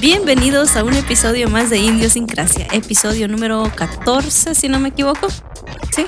Bienvenidos 0.00 0.76
a 0.76 0.84
un 0.84 0.94
episodio 0.94 1.48
más 1.48 1.70
de 1.70 1.78
Indiosincrasia, 1.78 2.66
episodio 2.72 3.28
número 3.28 3.70
14, 3.74 4.54
si 4.54 4.68
no 4.68 4.78
me 4.78 4.88
equivoco. 4.90 5.28
¿Sí? 5.94 6.06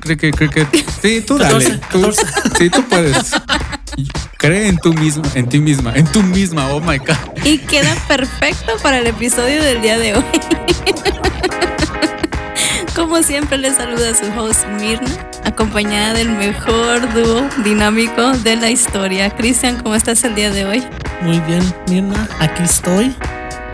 Creo 0.00 0.16
que, 0.16 0.30
creo 0.32 0.50
que. 0.50 0.66
Sí, 1.02 1.20
tú 1.26 1.38
dale. 1.38 1.78
14, 1.78 1.80
tú- 1.92 2.00
14. 2.02 2.26
sí, 2.58 2.70
tú 2.70 2.82
puedes. 2.88 3.30
Cree 4.38 4.68
en 4.68 4.78
tú 4.78 4.92
misma, 4.94 5.24
en 5.34 5.48
ti 5.48 5.58
misma, 5.58 5.92
en 5.94 6.06
tú 6.06 6.22
misma, 6.22 6.68
oh 6.72 6.80
my 6.80 6.98
god. 6.98 7.16
Y 7.44 7.58
queda 7.58 7.94
perfecto 8.06 8.72
para 8.82 8.98
el 8.98 9.06
episodio 9.06 9.62
del 9.62 9.80
día 9.82 9.98
de 9.98 10.14
hoy. 10.16 10.24
Como 13.08 13.22
siempre, 13.22 13.56
les 13.56 13.76
saluda 13.76 14.14
su 14.14 14.26
host 14.38 14.66
Mirna, 14.78 15.08
acompañada 15.42 16.12
del 16.12 16.28
mejor 16.28 17.10
dúo 17.14 17.48
dinámico 17.64 18.32
de 18.44 18.56
la 18.56 18.68
historia. 18.68 19.30
Cristian, 19.30 19.82
¿cómo 19.82 19.94
estás 19.94 20.22
el 20.24 20.34
día 20.34 20.50
de 20.50 20.66
hoy? 20.66 20.86
Muy 21.22 21.40
bien, 21.40 21.62
Mirna, 21.88 22.28
aquí 22.38 22.64
estoy. 22.64 23.16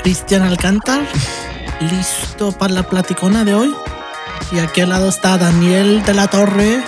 Cristian 0.04 0.42
Alcántar, 0.42 1.02
listo 1.80 2.52
para 2.52 2.74
la 2.74 2.82
platicona 2.84 3.44
de 3.44 3.56
hoy. 3.56 3.74
Y 4.52 4.60
aquí 4.60 4.82
al 4.82 4.90
lado 4.90 5.08
está 5.08 5.36
Daniel 5.36 6.04
de 6.04 6.14
la 6.14 6.28
Torre. 6.28 6.80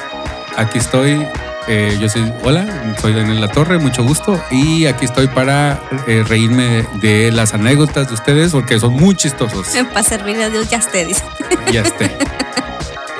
Aquí 0.56 0.78
estoy. 0.78 1.26
Eh, 1.68 1.96
yo 2.00 2.08
soy, 2.08 2.32
hola, 2.44 2.94
soy 3.00 3.12
Daniel 3.12 3.40
La 3.40 3.48
Torre, 3.48 3.78
mucho 3.78 4.04
gusto. 4.04 4.40
Y 4.50 4.86
aquí 4.86 5.04
estoy 5.04 5.26
para 5.28 5.80
eh, 6.06 6.24
reírme 6.26 6.86
de 7.00 7.32
las 7.32 7.54
anécdotas 7.54 8.08
de 8.08 8.14
ustedes 8.14 8.52
porque 8.52 8.78
son 8.78 8.94
muy 8.94 9.14
chistosos. 9.16 9.68
Para 9.92 10.02
servirle 10.02 10.44
a 10.44 10.50
Dios, 10.50 10.68
ya 10.68 10.78
esté, 10.78 11.04
dice. 11.04 11.24
Ya 11.72 11.82
esté. 11.82 12.16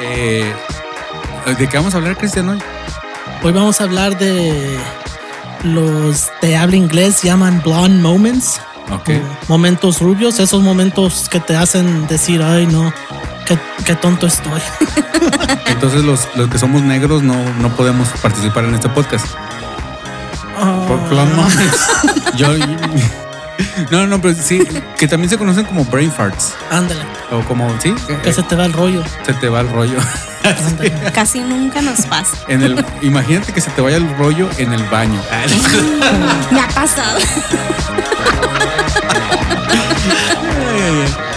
Eh, 0.01 0.53
¿De 1.59 1.69
qué 1.69 1.77
vamos 1.77 1.95
a 1.95 1.99
hablar, 1.99 2.17
Cristian, 2.17 2.49
hoy? 2.49 2.59
Hoy 3.43 3.53
vamos 3.53 3.81
a 3.81 3.85
hablar 3.85 4.19
de 4.19 4.79
los 5.63 6.31
de 6.43 6.57
habla 6.57 6.77
inglés 6.77 7.23
llaman 7.23 7.61
blonde 7.63 8.03
moments. 8.03 8.61
Ok. 8.93 9.09
o 9.09 9.49
Momentos 9.49 10.01
rubios, 10.01 10.39
esos 10.39 10.63
momentos 10.63 11.29
que 11.29 11.41
te 11.41 11.57
hacen 11.57 12.07
decir, 12.07 12.43
ay 12.43 12.67
no, 12.67 12.93
qué, 13.47 13.59
qué 13.85 13.95
tonto 13.95 14.27
estoy. 14.27 14.61
Entonces 15.67 16.05
los, 16.05 16.29
los 16.37 16.49
que 16.49 16.59
somos 16.59 16.83
negros 16.83 17.23
no, 17.23 17.35
no 17.61 17.69
podemos 17.77 18.09
participar 18.23 18.65
en 18.65 18.75
este 18.75 18.89
podcast. 18.89 19.27
Por 20.87 20.99
Ah, 20.99 21.07
blonde 21.11 21.35
moments. 21.35 21.89
Yo. 22.37 22.49
No, 23.91 24.07
no, 24.07 24.21
pero 24.21 24.35
sí, 24.35 24.63
que 24.99 25.07
también 25.09 25.29
se 25.31 25.39
conocen 25.39 25.65
como 25.65 25.85
brain 25.87 26.11
farts. 26.13 26.55
Ándale, 26.71 27.01
O 27.31 27.41
como, 27.47 27.69
sí, 27.81 27.95
que 28.23 28.33
se 28.33 28.43
te 28.43 28.55
va 28.57 28.65
el 28.67 28.73
rollo. 28.73 29.03
se 29.25 29.33
te 29.35 29.49
va 29.49 29.61
el 29.61 29.69
rollo. 29.71 29.99
Ándale. 30.45 30.93
Casi 31.15 31.41
nunca 31.41 31.81
nos 31.83 32.01
pasa. 32.07 32.37
En 32.49 32.63
el, 32.63 32.85
imagínate 33.03 33.53
que 33.53 33.61
se 33.61 33.71
te 33.71 33.81
vaya 33.81 33.97
el 33.97 34.17
rollo 34.17 34.49
en 34.59 34.73
el 34.73 34.83
baño. 34.85 35.21
Me 36.51 36.61
ha 36.61 36.69
pasado. 36.69 37.19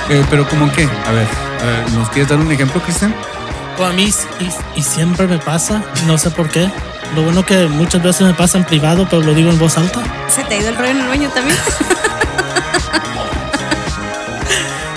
Eh, 0.09 0.25
pero 0.29 0.47
como 0.47 0.71
que, 0.71 0.87
a 1.05 1.11
ver, 1.11 1.27
ver, 1.65 1.91
¿nos 1.93 2.09
quieres 2.09 2.29
dar 2.29 2.39
un 2.39 2.51
ejemplo, 2.51 2.81
Cristian? 2.81 3.13
O 3.79 3.83
a 3.85 3.91
mí 3.93 4.11
y, 4.39 4.79
y 4.79 4.83
siempre 4.83 5.27
me 5.27 5.37
pasa, 5.39 5.81
no 6.05 6.17
sé 6.17 6.31
por 6.31 6.49
qué. 6.49 6.69
Lo 7.15 7.23
bueno 7.23 7.43
que 7.45 7.67
muchas 7.67 8.03
veces 8.03 8.21
me 8.27 8.33
pasa 8.33 8.57
en 8.57 8.65
privado, 8.65 9.07
pero 9.09 9.21
lo 9.23 9.33
digo 9.33 9.49
en 9.49 9.57
voz 9.57 9.77
alta. 9.77 10.01
¿Se 10.27 10.43
te 10.43 10.55
ha 10.55 10.57
ido 10.59 10.69
el 10.69 10.75
rollo 10.77 10.89
en 10.91 10.99
el 11.01 11.07
baño 11.07 11.29
también? 11.29 11.57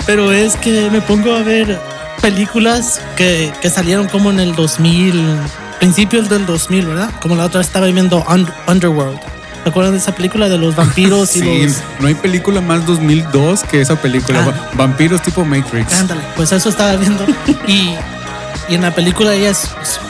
Pero 0.05 0.31
es 0.33 0.55
que 0.57 0.89
me 0.89 0.99
pongo 1.01 1.33
a 1.33 1.43
ver 1.43 1.79
películas 2.21 2.99
que, 3.15 3.53
que 3.61 3.69
salieron 3.69 4.07
como 4.09 4.31
en 4.31 4.39
el 4.41 4.53
2000, 4.53 5.37
principios 5.79 6.27
del 6.29 6.45
2000, 6.45 6.87
¿verdad? 6.87 7.09
Como 7.21 7.35
la 7.35 7.45
otra 7.45 7.61
estaba 7.61 7.85
viendo 7.87 8.21
Un- 8.27 8.51
Underworld. 8.67 9.19
¿Se 9.63 9.69
acuerdan 9.69 9.93
de 9.93 9.99
esa 9.99 10.13
película 10.13 10.49
de 10.49 10.57
los 10.57 10.75
vampiros 10.75 11.35
y 11.35 11.39
Sí, 11.41 11.63
los... 11.65 11.77
no 11.99 12.07
hay 12.07 12.15
película 12.15 12.59
más 12.61 12.85
2002 12.85 13.63
que 13.63 13.79
esa 13.81 13.95
película. 13.95 14.41
Ah. 14.41 14.49
Va- 14.51 14.69
Vampiros 14.85 15.21
tipo 15.21 15.45
Matrix. 15.45 15.93
Ándale, 15.93 16.21
pues 16.35 16.51
eso 16.51 16.69
estaba 16.69 16.95
viendo. 16.97 17.25
Y, 17.67 17.95
y 18.69 18.75
en 18.75 18.81
la 18.81 18.91
película 18.93 19.33
ella 19.33 19.49
es, 19.51 19.69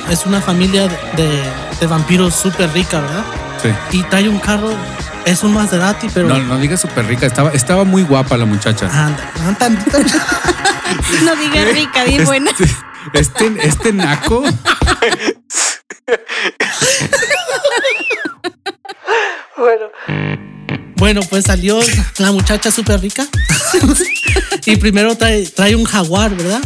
es 0.10 0.26
una 0.26 0.42
familia 0.42 0.88
de, 1.16 1.44
de 1.80 1.88
vampiros 1.88 2.34
súper 2.36 2.72
rica, 2.74 3.00
¿verdad? 3.02 3.24
Sí. 3.62 3.98
Y 4.00 4.04
trae 4.04 4.28
un 4.28 4.40
carro, 4.40 4.72
es 5.26 5.44
un 5.44 5.54
Maserati, 5.54 6.08
pero... 6.14 6.28
No, 6.30 6.38
no 6.40 6.58
digas 6.58 6.82
súper 6.82 7.06
rica, 7.06 7.26
estaba, 7.28 7.52
estaba 7.52 7.84
muy 7.86 8.04
guapa 8.04 8.36
la 8.38 8.46
muchacha. 8.46 8.88
Anda, 8.88 9.32
no 9.46 9.56
tan- 9.56 9.84
tan- 9.86 10.06
No 11.24 11.36
digas 11.36 11.74
rica, 11.74 12.04
di 12.06 12.20
buena. 12.24 12.52
Este, 12.52 12.66
este, 13.48 13.68
este 13.68 13.94
naco. 13.94 14.44
Bueno, 20.96 21.22
pues 21.30 21.46
salió 21.46 21.80
la 22.18 22.32
muchacha 22.32 22.72
súper 22.72 23.02
rica. 23.02 23.28
y 24.66 24.76
primero 24.78 25.16
trae, 25.18 25.46
trae 25.48 25.76
un 25.76 25.84
jaguar, 25.84 26.36
¿verdad? 26.36 26.62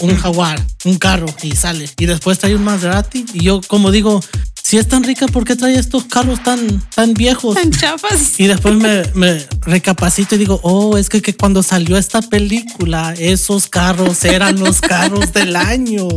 Un 0.00 0.16
jaguar, 0.16 0.62
un 0.84 0.96
carro, 0.98 1.26
y 1.42 1.56
sale. 1.56 1.88
Y 1.96 2.06
después 2.06 2.38
trae 2.38 2.54
un 2.54 2.64
Maserati. 2.64 3.24
Y 3.32 3.44
yo, 3.44 3.60
como 3.66 3.90
digo, 3.90 4.20
si 4.62 4.78
es 4.78 4.88
tan 4.88 5.04
rica, 5.04 5.26
¿por 5.28 5.44
qué 5.44 5.56
trae 5.56 5.78
estos 5.78 6.04
carros 6.04 6.42
tan, 6.42 6.80
tan 6.94 7.14
viejos? 7.14 7.54
Tan 7.54 7.70
chafas. 7.70 8.38
Y 8.38 8.46
después 8.46 8.74
me, 8.74 9.04
me 9.14 9.46
recapacito 9.62 10.34
y 10.34 10.38
digo, 10.38 10.60
oh, 10.62 10.98
es 10.98 11.08
que, 11.08 11.22
que 11.22 11.34
cuando 11.34 11.62
salió 11.62 11.96
esta 11.96 12.20
película, 12.20 13.14
esos 13.16 13.68
carros 13.68 14.24
eran 14.24 14.58
los 14.58 14.80
carros 14.80 15.32
del 15.32 15.56
año. 15.56 16.08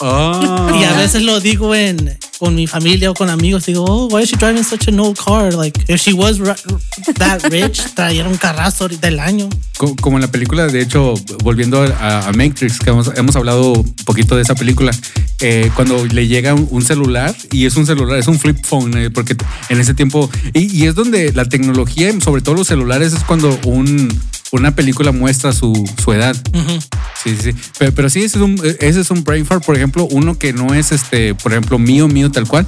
Ah. 0.00 0.78
Y 0.78 0.84
a 0.84 0.92
veces 0.94 1.22
lo 1.22 1.40
digo 1.40 1.74
en 1.74 2.18
con 2.42 2.56
mi 2.56 2.66
familia 2.66 3.08
o 3.08 3.14
con 3.14 3.30
amigos. 3.30 3.66
Digo, 3.66 3.84
oh, 3.86 4.08
why 4.08 4.24
is 4.24 4.28
she 4.30 4.36
driving 4.36 4.64
such 4.64 4.88
an 4.88 4.98
old 4.98 5.16
car? 5.16 5.52
Like, 5.54 5.78
if 5.86 6.00
she 6.00 6.12
was 6.12 6.40
that 6.40 7.40
rich, 7.50 7.80
traía 7.94 8.26
un 8.26 8.36
carrazo 8.36 8.88
del 8.88 9.20
año. 9.20 9.48
Co- 9.78 9.94
Como 10.00 10.16
en 10.16 10.22
la 10.22 10.28
película, 10.28 10.66
de 10.66 10.82
hecho, 10.82 11.14
volviendo 11.44 11.80
a, 11.82 12.32
Matrix, 12.34 12.80
que 12.80 12.90
hemos, 12.90 13.12
hemos 13.16 13.36
hablado 13.36 13.74
un 13.74 13.94
poquito 14.04 14.34
de 14.34 14.42
esa 14.42 14.56
película, 14.56 14.90
eh, 15.38 15.70
cuando 15.76 16.04
le 16.04 16.26
llega 16.26 16.54
un, 16.54 16.82
celular 16.82 17.32
y 17.52 17.66
es 17.66 17.76
un 17.76 17.86
celular, 17.86 18.18
es 18.18 18.26
un 18.26 18.40
flip 18.40 18.58
phone, 18.64 18.96
eh, 18.98 19.10
porque 19.10 19.36
en 19.68 19.80
ese 19.80 19.94
tiempo, 19.94 20.28
y 20.52 20.86
es 20.86 20.96
donde 20.96 21.32
la 21.32 21.44
tecnología, 21.44 22.12
sobre 22.20 22.42
todo 22.42 22.56
los 22.56 22.66
celulares, 22.66 23.12
es 23.12 23.22
cuando 23.22 23.56
un, 23.66 24.08
una 24.52 24.74
película 24.74 25.12
muestra 25.12 25.52
su, 25.52 25.72
su 26.02 26.12
edad. 26.12 26.36
Ujú. 26.54 26.80
Sí, 27.22 27.36
sí, 27.36 27.52
sí. 27.52 27.54
Pero, 27.78 27.92
pero 27.94 28.10
sí, 28.10 28.22
ese 28.22 28.38
es 28.38 28.42
un, 28.44 28.60
ese 28.80 29.00
es 29.00 29.10
un 29.10 29.24
brain 29.24 29.44
fart, 29.46 29.64
por 29.64 29.76
ejemplo, 29.76 30.06
uno 30.10 30.38
que 30.38 30.52
no 30.52 30.74
es 30.74 30.92
este, 30.92 31.34
por 31.34 31.52
ejemplo, 31.52 31.78
mío, 31.78 32.08
mío, 32.08 32.30
tal 32.30 32.46
cual. 32.46 32.66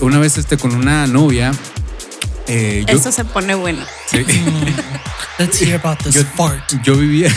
Una 0.00 0.18
vez 0.18 0.38
este, 0.38 0.56
con 0.56 0.74
una 0.74 1.06
novia. 1.06 1.52
eh, 2.48 2.84
yo, 2.88 2.96
Eso 2.96 3.12
se 3.12 3.24
pone 3.24 3.54
bueno. 3.54 3.82
sí. 4.10 4.24
Let's 5.38 5.60
hear 5.60 5.74
about 5.78 5.98
this 6.02 6.14
Yo- 6.14 6.24
fart. 6.36 6.62
Yo 6.82 6.96
vivía. 6.96 7.30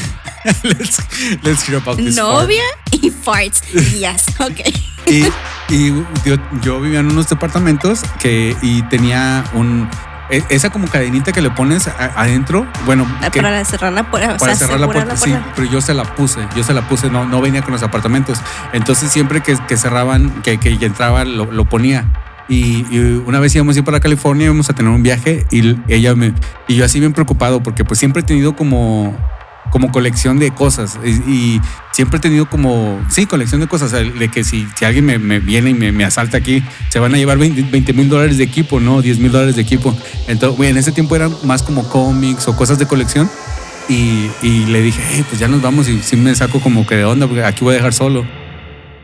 let's, 0.64 0.98
let's 1.44 1.68
hear 1.68 1.76
about 1.82 1.98
this 1.98 2.16
fart. 2.16 2.28
Novia 2.42 2.64
y 2.92 3.10
farts. 3.10 3.62
Yes, 4.00 4.24
ok. 4.40 4.60
Y, 5.08 5.26
y 5.74 5.90
yo, 6.26 6.38
yo 6.62 6.80
vivía 6.80 7.00
en 7.02 7.08
unos 7.12 7.28
departamentos 7.28 8.02
que 8.22 8.56
y 8.62 8.82
tenía 8.84 9.44
un 9.54 9.90
e- 9.92 10.09
esa 10.30 10.70
como 10.70 10.88
cadenita 10.88 11.32
que 11.32 11.42
le 11.42 11.50
pones 11.52 11.88
adentro. 12.16 12.68
Bueno, 12.86 13.06
que- 13.32 13.42
Para 13.42 13.64
cerrar 13.66 13.94
la 13.94 14.10
puerta. 14.10 14.36
o 14.36 14.38
para 14.38 14.56
sea, 14.56 14.68
cerrar 14.68 14.80
la 14.80 14.88
puerta, 14.88 15.18
sí, 15.18 15.32
pero 15.56 15.70
yo 15.70 15.82
se 15.82 15.94
la 15.94 16.04
puse, 16.04 16.40
yo 16.56 16.64
se 16.64 16.74
la 16.74 16.88
puse, 16.88 17.10
no, 17.10 17.26
no 17.26 17.42
venía 17.42 17.62
con 17.62 17.72
los 17.74 17.84
apartamentos. 17.84 18.40
Entonces 18.74 19.12
siempre 19.12 19.42
que, 19.42 19.58
que 19.68 19.78
cerraban, 19.78 20.30
que, 20.42 20.60
que 20.60 20.74
entraba, 20.86 21.26
lo, 21.26 21.52
lo 21.52 21.66
ponía. 21.66 22.06
Y, 22.48 22.86
y 22.90 23.22
una 23.28 23.40
vez 23.40 23.54
íbamos 23.56 23.76
a 23.76 23.80
ir 23.80 23.86
para 23.86 24.00
California, 24.00 24.46
íbamos 24.46 24.70
a 24.70 24.74
tener 24.74 24.92
un 24.92 25.04
viaje 25.04 25.46
y 25.52 25.78
ella 25.88 26.16
me, 26.16 26.34
y 26.68 26.76
yo 26.76 26.86
así 26.86 27.00
bien 27.00 27.14
preocupado 27.14 27.62
porque 27.62 27.86
pues 27.86 28.00
siempre 28.00 28.22
he 28.24 28.26
tenido 28.26 28.56
como, 28.56 29.16
como 29.70 29.92
colección 29.92 30.40
de 30.40 30.50
cosas 30.50 30.98
y, 31.06 31.10
y 31.32 31.62
siempre 32.00 32.16
he 32.18 32.22
tenido 32.22 32.50
como, 32.50 33.06
sí, 33.10 33.26
colección 33.26 33.60
de 33.60 33.68
cosas, 33.68 33.92
de 33.92 34.32
que 34.32 34.46
si, 34.46 34.66
si 34.78 34.86
alguien 34.86 35.04
me, 35.04 35.20
me 35.20 35.42
viene 35.42 35.72
y 35.72 35.74
me, 35.74 35.92
me 35.92 36.06
asalta 36.06 36.38
aquí, 36.38 36.64
se 36.88 36.98
van 36.98 37.14
a 37.14 37.18
llevar 37.18 37.38
20 37.38 37.92
mil 37.92 38.08
dólares 38.08 38.38
de 38.38 38.46
equipo, 38.46 38.80
¿no? 38.80 39.02
10 39.02 39.20
mil 39.20 39.34
dólares 39.34 39.58
de 39.58 39.64
equipo. 39.64 39.94
Entonces, 40.30 40.56
güey, 40.56 40.70
en 40.70 40.78
ese 40.78 40.94
tiempo 40.94 41.18
eran 41.18 41.36
más 41.44 41.62
como 41.62 41.90
cómics 41.90 42.48
o 42.48 42.56
cosas 42.56 42.80
de 42.80 42.86
colección. 42.86 43.30
Y, 43.90 44.32
y 44.42 44.66
le 44.68 44.82
dije, 44.82 45.02
"Hey, 45.12 45.26
pues 45.28 45.42
ya 45.42 45.50
nos 45.50 45.62
vamos 45.62 45.90
y 45.90 46.00
sí 46.02 46.16
me 46.16 46.34
saco 46.36 46.62
como 46.62 46.88
que 46.88 46.96
de 46.96 47.04
onda 47.04 47.28
porque 47.28 47.44
aquí 47.44 47.66
voy 47.66 47.74
a 47.74 47.78
dejar 47.80 47.94
solo. 47.94 48.26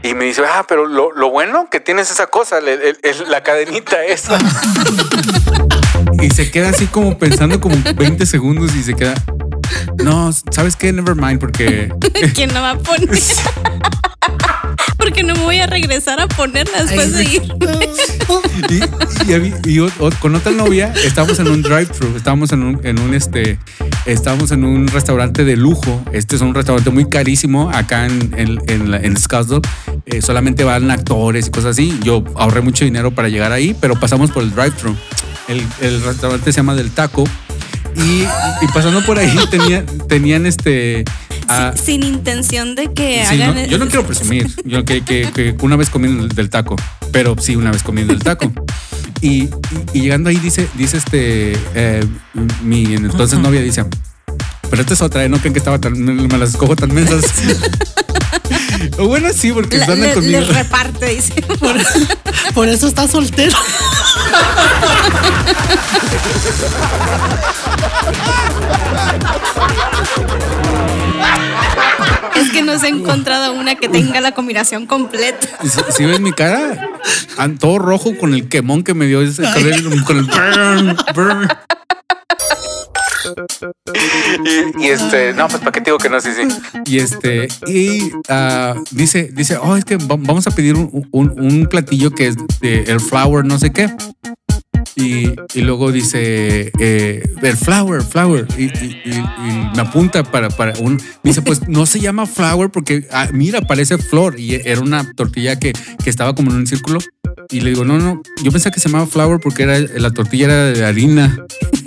Y 0.01 0.13
me 0.13 0.23
dice, 0.23 0.43
ah, 0.49 0.63
pero 0.65 0.85
lo, 0.87 1.11
lo 1.11 1.29
bueno 1.31 1.67
que 1.69 1.81
tienes 1.81 2.09
esa 2.11 2.27
cosa, 2.27 2.59
el- 2.59 2.69
el- 2.69 2.97
el- 3.03 3.29
la 3.29 3.43
cadenita 3.43 4.05
esa. 4.05 4.37
y 6.21 6.29
se 6.29 6.49
queda 6.49 6.69
así 6.69 6.85
como 6.87 7.17
pensando 7.17 7.59
como 7.59 7.75
20 7.95 8.25
segundos 8.25 8.73
y 8.73 8.83
se 8.83 8.93
queda, 8.93 9.15
no, 10.03 10.31
¿sabes 10.51 10.75
qué? 10.75 10.91
Never 10.91 11.15
mind, 11.15 11.39
porque... 11.39 11.91
¿Quién 12.35 12.53
no 12.53 12.61
va 12.61 12.71
a 12.71 12.77
poner? 12.79 13.09
Porque 14.97 15.23
no 15.23 15.35
me 15.35 15.41
voy 15.43 15.57
a 15.59 15.67
regresar 15.67 16.19
a 16.19 16.27
ponerla 16.27 16.83
después 16.83 17.13
de 17.13 17.23
ir. 17.25 17.43
Y, 18.69 19.29
y 19.29 19.33
había- 19.33 19.59
y 19.65 19.79
o- 19.79 19.91
o- 19.99 20.09
con 20.19 20.33
otra 20.33 20.51
novia 20.51 20.91
estábamos 21.05 21.37
en 21.39 21.47
un 21.49 21.61
drive-thru, 21.61 22.15
estábamos 22.15 22.51
en 22.53 22.63
un, 22.63 22.79
en 22.83 22.99
un 22.99 23.13
este, 23.13 23.59
estábamos 24.05 24.51
en 24.51 24.63
un 24.63 24.87
restaurante 24.87 25.43
de 25.43 25.55
lujo. 25.55 26.03
Este 26.11 26.35
es 26.35 26.41
un 26.41 26.55
restaurante 26.55 26.89
muy 26.89 27.07
carísimo 27.07 27.69
acá 27.69 28.05
en, 28.07 28.33
en, 28.35 28.59
en, 28.67 28.91
la- 28.91 28.97
en 28.97 29.15
Scottsdale. 29.17 29.61
Eh, 30.07 30.21
solamente 30.23 30.63
van 30.63 30.89
actores 30.89 31.47
y 31.47 31.51
cosas 31.51 31.71
así. 31.71 31.99
Yo 32.03 32.23
ahorré 32.35 32.61
mucho 32.61 32.83
dinero 32.85 33.11
para 33.11 33.29
llegar 33.29 33.51
ahí, 33.51 33.75
pero 33.79 33.99
pasamos 33.99 34.31
por 34.31 34.41
el 34.41 34.51
drive-thru. 34.55 34.95
El, 35.47 35.63
el 35.81 36.01
restaurante 36.03 36.51
se 36.51 36.57
llama 36.57 36.73
Del 36.73 36.89
Taco 36.91 37.25
Y, 37.95 38.23
y 38.61 38.67
pasando 38.73 39.03
por 39.05 39.17
ahí 39.19 39.33
tenían, 39.49 39.85
tenían 40.07 40.45
este. 40.45 41.05
ah, 41.47 41.71
sin, 41.75 42.01
sin 42.01 42.03
intención 42.03 42.75
de 42.75 42.93
que 42.93 43.23
sí, 43.29 43.41
hagan. 43.41 43.55
no, 43.55 43.65
yo 43.65 43.77
no 43.77 43.87
quiero 43.87 44.05
presumir. 44.05 44.47
Yo 44.65 44.83
que, 44.85 45.03
que- 45.03 45.31
que 45.33 45.55
una 45.61 45.75
vez 45.75 45.89
comí 45.89 46.07
del- 46.27 46.49
taco, 46.49 46.75
pero 47.11 47.35
sí, 47.39 47.55
una 47.55 47.71
vez 47.71 47.83
comí 47.83 48.03
del 48.03 48.19
taco. 48.19 48.51
Y, 49.21 49.49
llegando 49.93 50.29
ahí 50.29 50.37
dice, 50.37 50.67
dice 50.75 50.97
este, 50.97 51.53
eh, 51.73 52.05
mi 52.61 52.83
entonces 52.95 53.39
novia 53.39 53.61
dice, 53.61 53.85
pero 54.69 54.81
esta 54.81 54.93
es 54.93 55.01
otra, 55.01 55.23
¿eh? 55.23 55.29
no 55.29 55.37
creen 55.39 55.53
que 55.53 55.59
estaba 55.59 55.79
tan, 55.79 55.93
me, 55.99 56.37
las 56.37 56.49
escojo 56.51 56.75
tan 56.75 56.93
mensas. 56.93 57.23
Bueno, 58.97 59.29
sí, 59.33 59.51
porque 59.51 59.77
La- 59.77 59.83
están 59.85 60.01
le, 60.01 60.13
conmigo. 60.13 60.39
les 60.39 60.47
reparte, 60.49 61.07
dice. 61.15 61.33
Por, 61.59 61.75
por 62.53 62.67
eso 62.69 62.87
está 62.87 63.07
soltero. 63.07 63.57
Es 72.35 72.51
que 72.51 72.61
no 72.61 72.77
se 72.77 72.87
ha 72.87 72.89
encontrado 72.89 73.53
una 73.53 73.75
que 73.75 73.87
tenga 73.89 74.19
la 74.21 74.33
combinación 74.33 74.85
completa. 74.87 75.47
Si, 75.63 75.91
si 75.91 76.05
ves 76.05 76.19
mi 76.19 76.33
cara, 76.33 76.89
todo 77.59 77.79
rojo 77.79 78.17
con 78.17 78.33
el 78.33 78.49
quemón 78.49 78.83
que 78.83 78.93
me 78.93 79.05
dio 79.05 79.21
ese, 79.21 79.43
con 79.43 79.65
el, 79.65 80.03
con 80.03 80.17
el 80.17 80.23
burn, 80.25 80.97
burn. 81.13 81.47
Y, 84.79 84.85
este, 84.87 85.33
no, 85.33 85.47
pues 85.47 85.59
para 85.59 85.71
qué 85.71 85.81
digo 85.81 85.97
que 85.97 86.09
no, 86.09 86.19
sí, 86.21 86.29
sí. 86.35 86.47
Y 86.85 86.99
este, 86.99 87.47
y 87.67 88.11
ah, 88.29 88.75
dice, 88.91 89.29
dice, 89.33 89.57
oh, 89.57 89.75
es 89.75 89.85
que 89.85 89.97
va- 89.97 90.17
vamos 90.19 90.47
a 90.47 90.51
pedir 90.51 90.75
un, 90.75 91.07
un- 91.11 91.67
platillo 91.69 92.11
que 92.11 92.27
es 92.27 92.35
de 92.61 92.83
el 92.83 92.99
flour, 92.99 93.45
no 93.45 93.57
sé 93.59 93.71
qué. 93.71 93.89
Y, 94.97 95.33
y 95.53 95.61
luego 95.61 95.91
dice, 95.91 96.71
eh, 96.79 97.23
el 97.41 97.57
flour, 97.57 98.03
flour. 98.03 98.47
Y, 98.57 98.67
me 99.75 99.81
apunta 99.81 100.23
para, 100.23 100.49
para 100.49 100.73
un. 100.79 101.01
Dice, 101.21 101.41
pues 101.41 101.67
no 101.67 101.85
se 101.85 101.99
llama 101.99 102.25
flour 102.25 102.71
porque, 102.71 103.05
ah, 103.11 103.27
mira, 103.33 103.59
parece 103.61 103.97
flor. 103.97 104.39
Y 104.39 104.55
era 104.55 104.79
una 104.79 105.11
tortilla 105.13 105.59
que, 105.59 105.73
que 106.01 106.09
estaba 106.09 106.33
como 106.33 106.51
en 106.51 106.57
un 106.57 106.67
círculo. 106.67 106.99
Y 107.51 107.61
le 107.61 107.69
digo, 107.71 107.85
no, 107.85 107.97
no, 107.99 108.21
yo 108.43 108.51
pensé 108.51 108.71
que 108.71 108.79
se 108.79 108.89
llamaba 108.89 109.07
flour 109.07 109.39
porque 109.39 109.63
era, 109.63 109.79
la 109.79 110.11
tortilla 110.11 110.45
era 110.45 110.63
de 110.71 110.85
harina. 110.85 111.37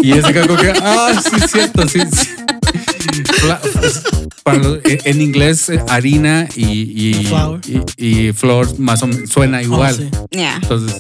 Y 0.03 0.13
ese 0.13 0.33
como 0.41 0.57
que, 0.57 0.73
ah, 0.83 1.13
sí, 1.23 1.37
es 1.45 1.51
cierto, 1.51 1.89
sí. 1.89 2.01
sí. 2.11 2.29
Fla- 3.43 3.61
para 4.43 4.59
los- 4.59 4.79
eh, 4.85 4.99
en 5.05 5.21
inglés, 5.21 5.69
eh, 5.69 5.81
harina 5.89 6.49
y, 6.57 7.11
y, 7.11 7.25
Flour. 7.27 7.61
y, 7.97 8.29
y 8.29 8.33
flor 8.33 8.79
más 8.79 9.03
o 9.03 9.07
menos 9.09 9.29
suena 9.31 9.63
igual. 9.63 9.95
sí. 9.97 10.09
Ya, 10.31 10.57
Entonces, 10.63 10.97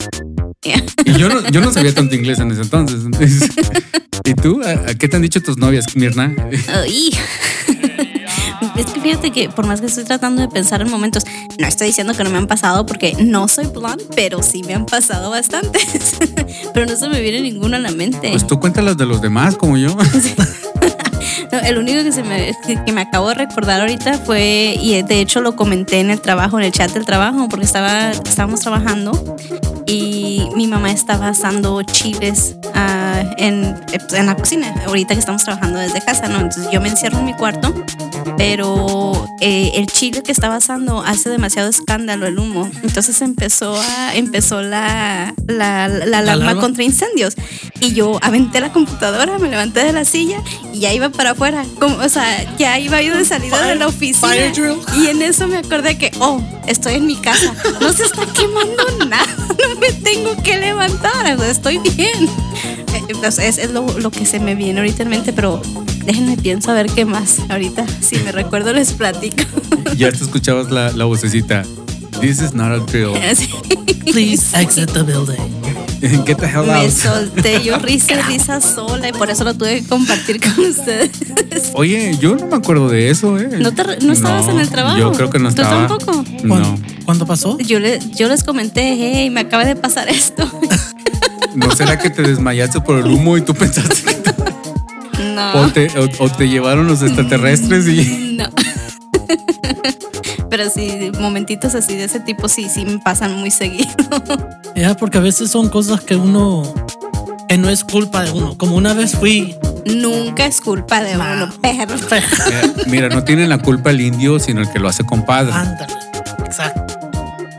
ya. 0.62 0.82
y 1.04 1.12
yo 1.18 1.28
no, 1.28 1.48
yo 1.50 1.60
no 1.60 1.72
sabía 1.72 1.94
tanto 1.94 2.14
inglés 2.14 2.38
en 2.40 2.50
ese 2.50 2.62
entonces. 2.62 3.00
¿Y 4.24 4.34
tú? 4.34 4.60
¿A- 4.64 4.90
a 4.90 4.94
¿Qué 4.94 5.08
te 5.08 5.16
han 5.16 5.22
dicho 5.22 5.40
tus 5.42 5.56
novias, 5.56 5.94
Mirna? 5.96 6.34
Ay. 6.74 7.10
Es 8.78 8.86
que 8.86 9.00
fíjate 9.00 9.32
que 9.32 9.48
por 9.48 9.66
más 9.66 9.80
que 9.80 9.86
estoy 9.86 10.04
tratando 10.04 10.40
de 10.40 10.48
pensar 10.48 10.80
en 10.80 10.88
momentos, 10.88 11.24
no 11.58 11.66
estoy 11.66 11.88
diciendo 11.88 12.14
que 12.14 12.22
no 12.22 12.30
me 12.30 12.38
han 12.38 12.46
pasado 12.46 12.86
porque 12.86 13.16
no 13.18 13.48
soy 13.48 13.66
blonde, 13.66 14.04
pero 14.14 14.42
sí 14.42 14.62
me 14.62 14.74
han 14.74 14.86
pasado 14.86 15.30
bastantes. 15.30 16.18
Pero 16.72 16.86
no 16.86 16.96
se 16.96 17.08
me 17.08 17.20
viene 17.20 17.40
ninguno 17.40 17.76
a 17.76 17.78
la 17.78 17.90
mente. 17.90 18.30
Pues 18.30 18.46
tú 18.46 18.58
cuéntalas 18.60 18.96
de 18.96 19.06
los 19.06 19.20
demás, 19.20 19.56
como 19.56 19.76
yo. 19.76 19.96
No, 21.52 21.58
el 21.58 21.78
único 21.78 22.02
que 22.02 22.12
se 22.12 22.22
me 22.22 22.54
que, 22.66 22.92
me 22.92 23.00
acabo 23.00 23.28
de 23.28 23.34
recordar 23.34 23.80
ahorita 23.80 24.14
fue 24.18 24.76
y 24.80 25.00
de 25.02 25.20
hecho 25.20 25.40
lo 25.40 25.56
comenté 25.56 26.00
en 26.00 26.10
el 26.10 26.20
trabajo, 26.20 26.58
en 26.58 26.64
el 26.66 26.72
chat 26.72 26.92
del 26.92 27.04
trabajo, 27.04 27.48
porque 27.48 27.64
estaba 27.64 28.10
estábamos 28.10 28.60
trabajando 28.60 29.36
y 29.86 30.48
mi 30.54 30.66
mamá 30.66 30.90
estaba 30.90 31.28
asando 31.28 31.82
chiles 31.82 32.56
ah, 32.74 33.22
en, 33.38 33.76
en 34.12 34.26
la 34.26 34.36
cocina. 34.36 34.74
Ahorita 34.86 35.14
que 35.14 35.20
estamos 35.20 35.42
trabajando 35.44 35.78
desde 35.78 36.00
casa, 36.00 36.28
no, 36.28 36.40
entonces 36.40 36.68
yo 36.70 36.80
me 36.80 36.88
encierro 36.88 37.18
en 37.18 37.24
mi 37.24 37.34
cuarto, 37.34 37.74
pero 38.36 39.28
eh, 39.40 39.72
el 39.74 39.86
chile 39.86 40.22
que 40.22 40.32
estaba 40.32 40.56
asando 40.56 41.02
hace 41.02 41.30
demasiado 41.30 41.68
escándalo 41.68 42.26
el 42.26 42.38
humo, 42.38 42.70
entonces 42.82 43.20
empezó 43.22 43.74
a 43.80 44.14
empezó 44.14 44.62
la 44.62 45.34
la, 45.46 45.88
la, 45.88 46.06
la 46.06 46.18
alarma 46.18 46.42
alarma? 46.42 46.60
contra 46.60 46.84
incendios. 46.84 47.34
Y 47.80 47.92
yo 47.92 48.18
aventé 48.22 48.60
la 48.60 48.72
computadora, 48.72 49.38
me 49.38 49.48
levanté 49.48 49.84
de 49.84 49.92
la 49.92 50.04
silla 50.04 50.42
y 50.72 50.80
ya 50.80 50.92
iba 50.92 51.10
para 51.10 51.30
afuera, 51.30 51.64
como, 51.78 51.96
o 51.96 52.08
sea, 52.08 52.56
ya 52.56 52.78
iba 52.78 53.00
yo 53.02 53.16
de 53.16 53.24
salida 53.24 53.66
de 53.66 53.76
la 53.76 53.86
oficina. 53.86 54.28
fire 54.28 54.52
drill. 54.52 54.78
y 55.00 55.08
en 55.08 55.22
eso 55.22 55.46
me 55.46 55.58
acordé 55.58 55.96
que, 55.96 56.10
oh, 56.18 56.40
estoy 56.66 56.94
en 56.94 57.06
mi 57.06 57.16
casa, 57.16 57.54
no 57.80 57.92
se 57.92 58.04
está 58.04 58.26
quemando 58.26 59.06
nada, 59.06 59.26
no 59.48 59.80
me 59.80 59.92
tengo 59.92 60.36
que 60.42 60.58
levantar, 60.58 61.26
estoy 61.44 61.78
bien. 61.78 62.28
Eh, 62.94 63.14
pues, 63.20 63.38
es, 63.38 63.58
es 63.58 63.70
lo, 63.70 63.86
lo 63.98 64.10
que 64.10 64.26
se 64.26 64.40
me 64.40 64.54
viene 64.54 64.80
ahorita 64.80 65.02
en 65.02 65.08
mente, 65.08 65.32
pero 65.32 65.62
déjenme 66.04 66.36
pienso 66.36 66.70
a 66.70 66.74
ver 66.74 66.86
qué 66.86 67.04
más. 67.04 67.36
Ahorita, 67.48 67.84
si 68.00 68.16
me 68.18 68.32
recuerdo, 68.32 68.72
les 68.72 68.92
platico. 68.92 69.42
ya 69.96 70.10
te 70.10 70.18
escuchabas 70.24 70.70
la, 70.70 70.90
la 70.92 71.04
vocecita. 71.04 71.62
This 72.20 72.40
is 72.40 72.52
not 72.54 72.72
a 72.72 72.78
drill. 72.90 73.12
Please 74.12 74.56
exit 74.56 74.90
the 74.92 75.02
building. 75.02 75.36
Get 76.24 76.38
the 76.38 76.46
hell 76.46 76.64
me 76.64 76.72
out. 76.72 76.90
solté 76.90 77.62
yo 77.62 77.76
risa 77.82 78.14
y 78.14 78.22
risa 78.22 78.60
sola 78.60 79.08
y 79.08 79.12
por 79.12 79.30
eso 79.30 79.42
lo 79.44 79.54
tuve 79.54 79.80
que 79.82 79.88
compartir 79.88 80.40
con 80.40 80.64
ustedes. 80.66 81.10
Oye, 81.74 82.16
yo 82.20 82.36
no 82.36 82.46
me 82.46 82.56
acuerdo 82.56 82.88
de 82.88 83.10
eso, 83.10 83.36
¿eh? 83.38 83.48
¿No, 83.58 83.72
te 83.72 83.82
re- 83.82 83.98
no 84.00 84.12
estabas 84.12 84.46
en 84.48 84.60
el 84.60 84.68
trabajo? 84.70 84.96
Yo 84.98 85.12
creo 85.12 85.28
que 85.30 85.38
no 85.40 85.52
¿Tú 85.52 85.62
estaba. 85.62 85.86
tampoco? 85.88 86.24
No. 86.44 86.48
¿Cuándo, 86.54 86.78
¿Cuándo 87.04 87.26
pasó? 87.26 87.58
Yo, 87.58 87.80
le, 87.80 87.98
yo 88.16 88.28
les 88.28 88.44
comenté, 88.44 88.94
hey, 88.96 89.28
me 89.30 89.40
acaba 89.40 89.64
de 89.64 89.74
pasar 89.76 90.08
esto. 90.08 90.48
¿No 91.54 91.70
será 91.74 91.98
que 91.98 92.10
te 92.10 92.22
desmayaste 92.22 92.80
por 92.80 92.98
el 92.98 93.06
humo 93.06 93.36
y 93.36 93.40
tú 93.42 93.52
pensaste 93.54 94.02
que 94.02 94.17
No. 95.34 95.52
o, 95.62 95.68
te, 95.68 95.88
o- 95.98 96.24
o 96.24 96.28
te 96.30 96.48
llevaron 96.48 96.86
los 96.86 97.02
extraterrestres 97.02 97.86
y. 97.88 98.36
No. 98.38 98.48
Pero 100.50 100.70
sí, 100.70 101.10
momentitos 101.20 101.74
así 101.74 101.94
de 101.94 102.04
ese 102.04 102.20
tipo 102.20 102.48
sí, 102.48 102.68
sí 102.72 102.84
me 102.84 102.98
pasan 102.98 103.36
muy 103.38 103.50
seguido. 103.50 103.88
Ya, 104.74 104.94
porque 104.94 105.18
a 105.18 105.20
veces 105.20 105.50
son 105.50 105.68
cosas 105.70 106.02
que 106.02 106.14
uno. 106.14 106.62
que 107.48 107.58
no 107.58 107.68
es 107.68 107.82
culpa 107.82 108.22
de 108.22 108.30
uno. 108.30 108.56
Como 108.56 108.76
una 108.76 108.94
vez 108.94 109.16
fui. 109.16 109.56
Nunca 109.86 110.46
es 110.46 110.60
culpa 110.60 111.00
de 111.02 111.16
uno, 111.16 111.50
perro. 111.60 111.96
Eh, 112.52 112.72
Mira, 112.86 113.08
no 113.08 113.24
tiene 113.24 113.48
la 113.48 113.58
culpa 113.58 113.90
el 113.90 114.00
indio, 114.00 114.38
sino 114.38 114.60
el 114.60 114.70
que 114.70 114.78
lo 114.78 114.88
hace 114.88 115.04
compadre. 115.04 115.52
Ándale. 115.52 115.92
Exacto. 116.46 116.94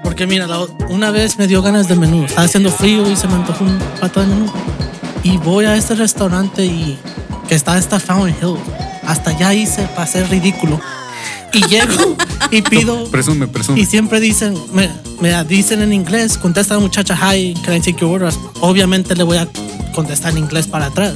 Porque 0.02 0.28
mira, 0.28 0.48
la 0.48 0.60
una 0.90 1.12
vez 1.12 1.38
me 1.38 1.46
dio 1.48 1.62
ganas 1.62 1.90
de 1.90 1.96
menú. 1.98 2.24
Estaba 2.24 2.44
haciendo 2.44 2.72
frío 2.72 3.10
y 3.12 3.18
se 3.18 3.28
me 3.28 3.34
antojó 3.34 3.66
un 3.66 3.78
plato 4.00 4.22
de 4.22 4.28
menú. 4.28 4.50
Y 5.24 5.36
voy 5.40 5.66
a 5.66 5.76
este 5.76 5.96
restaurante 5.96 6.64
y 6.66 6.98
que 7.50 7.56
está 7.56 7.80
esta 7.80 8.00
Fountain 8.00 8.36
Hill. 8.42 8.58
Hasta 9.04 9.32
allá 9.32 9.56
hice 9.56 9.82
para 9.96 10.06
ser 10.06 10.30
ridículo. 10.30 10.80
Y 11.52 11.66
llego 11.66 12.16
y 12.52 12.62
pido. 12.70 13.06
Presume, 13.10 13.48
presume. 13.48 13.80
Y 13.82 13.86
siempre 13.88 14.20
dicen, 14.20 14.56
me, 14.72 14.88
me 15.20 15.44
dicen 15.46 15.82
en 15.82 15.92
inglés, 15.92 16.38
contesta 16.38 16.76
la 16.76 16.80
muchacha, 16.80 17.16
hi, 17.16 17.56
can 17.66 17.76
I 17.76 17.80
take 17.80 18.00
your 18.00 18.22
order? 18.22 18.32
Obviamente 18.62 19.16
le 19.16 19.24
voy 19.24 19.38
a 19.38 19.48
contestar 19.96 20.32
en 20.34 20.38
inglés 20.38 20.68
para 20.68 20.86
atrás. 20.86 21.16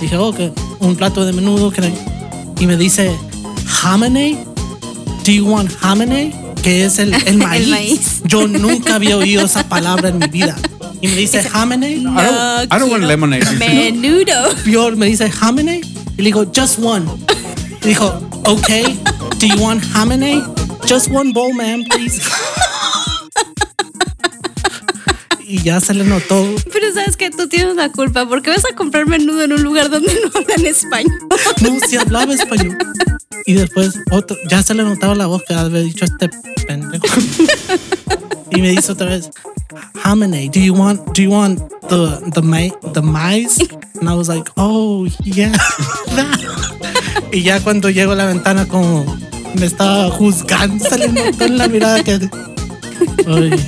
Dije, 0.00 0.16
oh, 0.16 0.32
que 0.32 0.50
un 0.80 0.96
plato 0.96 1.26
de 1.26 1.34
menudo. 1.34 1.70
can 1.70 1.84
I-" 1.84 2.62
Y 2.62 2.66
me 2.66 2.78
dice, 2.78 3.14
hominy? 3.84 4.38
Do 5.26 5.32
you 5.32 5.46
want 5.46 5.70
hominy? 5.82 6.32
Que 6.62 6.86
es 6.86 6.98
el, 6.98 7.12
el 7.26 7.36
maíz. 7.36 7.68
maíz. 7.68 8.22
Yo 8.24 8.48
nunca 8.48 8.94
había 8.94 9.18
oído 9.18 9.44
esa 9.44 9.68
palabra 9.68 10.08
en 10.08 10.18
mi 10.18 10.28
vida. 10.28 10.56
Y 11.00 11.08
me 11.08 11.16
dice, 11.16 11.42
hominy? 11.52 11.96
I 11.96 12.02
don't, 12.04 12.72
I 12.72 12.78
don't 12.78 12.90
want 12.90 13.04
lemonade. 13.04 13.44
Menudo. 13.58 14.54
Peor, 14.64 14.96
me 14.96 15.06
dice, 15.06 15.30
hominy? 15.30 15.80
Y 16.16 16.22
le 16.22 16.24
digo, 16.24 16.44
just 16.54 16.78
one. 16.78 17.04
Y 17.82 17.88
dijo, 17.88 18.20
okay, 18.44 18.98
do 19.38 19.46
you 19.46 19.62
want 19.62 19.84
hominy? 19.94 20.42
Just 20.88 21.10
one 21.10 21.32
bowl, 21.32 21.52
ma'am, 21.52 21.84
please. 21.84 22.20
y 25.46 25.62
ya 25.62 25.80
se 25.80 25.94
le 25.94 26.04
notó. 26.04 26.54
Pero 26.72 26.92
sabes 26.92 27.16
que 27.16 27.30
tú 27.30 27.48
tienes 27.48 27.76
la 27.76 27.90
culpa 27.90 28.26
porque 28.26 28.50
vas 28.50 28.64
a 28.64 28.74
comprar 28.74 29.06
menudo 29.06 29.44
en 29.44 29.52
un 29.52 29.62
lugar 29.62 29.90
donde 29.90 30.12
no 30.14 30.30
hablan 30.34 30.66
español. 30.66 31.18
No, 31.60 31.78
si 31.86 31.96
hablaba 31.96 32.32
español. 32.32 32.76
Y 33.46 33.54
después 33.54 33.94
otro, 34.10 34.36
ya 34.48 34.62
se 34.62 34.74
le 34.74 34.82
notaba 34.82 35.14
la 35.14 35.26
voz 35.26 35.42
que 35.44 35.54
había 35.54 35.80
dicho 35.80 36.04
este 36.04 36.30
pendejo. 36.66 37.04
y 38.50 38.60
me 38.60 38.70
dice 38.70 38.92
otra 38.92 39.06
vez, 39.06 39.30
hominy, 40.04 40.48
do 40.48 40.60
you 40.60 40.72
want, 40.74 41.00
do 41.14 41.22
you 41.22 41.30
want 41.30 41.58
the, 41.88 42.20
the, 42.34 42.42
ma 42.42 42.68
the 42.92 43.02
maize? 43.02 43.58
And 44.00 44.08
I 44.08 44.14
was 44.14 44.28
like, 44.28 44.48
oh, 44.56 45.06
yeah. 45.24 45.52
that." 46.16 46.40
y 47.32 47.42
ya 47.42 47.60
cuando 47.60 47.90
llego 47.90 48.12
a 48.12 48.14
la 48.14 48.26
ventana 48.26 48.66
como 48.66 49.04
me 49.58 49.66
estaba 49.66 50.10
juzgando, 50.10 50.84
notó 51.12 51.44
en 51.44 51.58
la 51.58 51.68
mirada 51.68 52.02
que... 52.04 52.28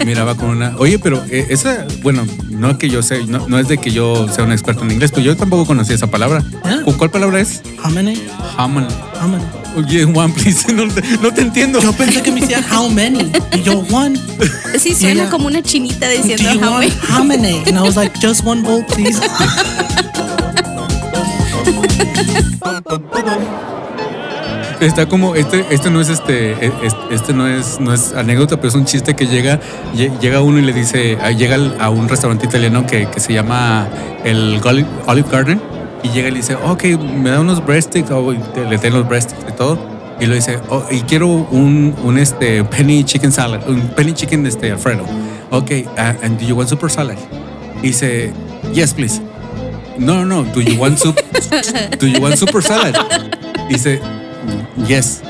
Miraba 0.07 0.37
con 0.37 0.51
una. 0.51 0.77
Oye, 0.79 0.99
pero 1.01 1.23
eh, 1.31 1.47
esa, 1.51 1.85
bueno, 2.03 2.25
no 2.49 2.79
que 2.79 2.89
yo 2.89 3.03
sé, 3.03 3.25
no, 3.27 3.49
no 3.49 3.59
es 3.59 3.67
de 3.67 3.79
que 3.79 3.91
yo 3.91 4.29
sea 4.29 4.45
un 4.45 4.53
experto 4.53 4.85
en 4.85 4.93
inglés, 4.93 5.11
pero 5.11 5.23
yo 5.25 5.37
tampoco 5.37 5.67
conocía 5.67 5.97
esa 5.97 6.07
palabra. 6.07 6.45
¿Cu- 6.85 6.97
¿Cuál 6.97 7.11
palabra 7.11 7.41
es? 7.41 7.63
hominy, 8.57 8.87
hominy. 9.21 9.45
Oye, 9.79 10.05
one, 10.05 10.33
please. 10.35 10.67
No, 10.73 10.89
te- 10.89 11.03
no 11.23 11.33
te 11.33 11.41
entiendo. 11.43 11.81
Yo 11.81 11.93
pensé 11.93 12.21
que 12.23 12.33
me 12.33 12.41
decía 12.41 12.61
how 12.71 12.89
many. 12.91 13.31
Y 13.55 13.63
yo, 13.63 13.79
one. 13.93 14.19
Sí, 14.79 14.95
suena 14.95 15.23
ella, 15.23 15.31
como 15.31 15.47
una 15.47 15.63
chinita 15.63 16.09
diciendo 16.09 16.45
Do 16.45 16.55
you 16.55 16.61
want 16.61 16.73
Hawaii. 16.73 16.93
how 17.11 17.25
many? 17.25 17.59
And 17.67 17.77
I 17.79 17.81
was 17.83 17.97
like, 17.97 18.13
just 18.21 18.45
one 18.45 18.63
bowl, 18.63 18.85
please. 18.87 19.21
Está 24.81 25.07
como, 25.07 25.35
este, 25.35 25.65
este 25.71 25.91
no 25.91 26.01
es 26.01 26.09
este, 26.09 26.53
e- 26.53 26.73
es- 26.85 26.97
este 27.11 27.33
no 27.33 27.49
es, 27.49 27.81
no 27.81 27.93
es 27.93 28.13
anécdota, 28.13 28.57
pero 28.57 28.69
es 28.69 28.75
un 28.77 28.85
chiste 28.85 29.17
que 29.17 29.27
llega, 29.27 29.59
lle- 29.97 30.17
llega 30.21 30.41
uno 30.41 30.59
y 30.61 30.63
le 30.63 30.73
dice, 30.73 31.19
llega 31.37 31.57
a 31.81 31.91
un 31.91 32.09
restaurante 32.09 32.47
italiano 32.47 32.87
que, 32.87 33.09
que 33.11 33.19
se 33.19 33.33
llama 33.33 33.89
el 34.25 34.61
Olive, 34.65 34.87
Olive 35.07 35.29
Garden 35.33 35.61
y 36.03 36.09
llega 36.11 36.29
y 36.29 36.31
le 36.33 36.37
dice, 36.39 36.55
ok, 36.55 36.85
me 37.01 37.31
da 37.31 37.41
unos 37.41 37.65
breadsticks, 37.65 38.11
oh, 38.11 38.33
y 38.33 38.39
le 38.69 38.79
den 38.79 38.93
los 38.95 39.09
breadsticks 39.09 39.43
y 39.49 39.53
todo. 39.57 39.79
Y 40.21 40.27
lo 40.27 40.35
dice, 40.35 40.59
oh, 40.69 40.85
y 40.91 41.01
quiero 41.03 41.29
un, 41.29 41.95
un 42.03 42.19
este 42.19 42.65
penny 42.65 43.05
chicken 43.05 43.31
salad, 43.33 43.61
un 43.69 43.81
penny 43.97 44.13
chicken 44.13 44.45
este 44.47 44.71
Alfredo. 44.73 45.05
Ok, 45.51 45.71
ah, 45.97 46.15
and 46.23 46.39
do 46.41 46.47
you 46.47 46.55
want 46.57 46.69
super 46.69 46.91
salad? 46.91 47.17
Y 47.83 47.89
dice, 47.89 48.33
yes, 48.73 48.93
please. 48.95 49.21
No, 49.97 50.25
no, 50.25 50.43
no, 50.43 50.53
do 50.53 50.61
you 50.61 50.79
want 50.79 50.99
soup? 50.99 51.17
do 51.99 52.07
you 52.07 52.21
want 52.21 52.37
super 52.37 52.63
salad? 52.63 52.95
Dice, 53.69 54.01
yes. 54.87 55.23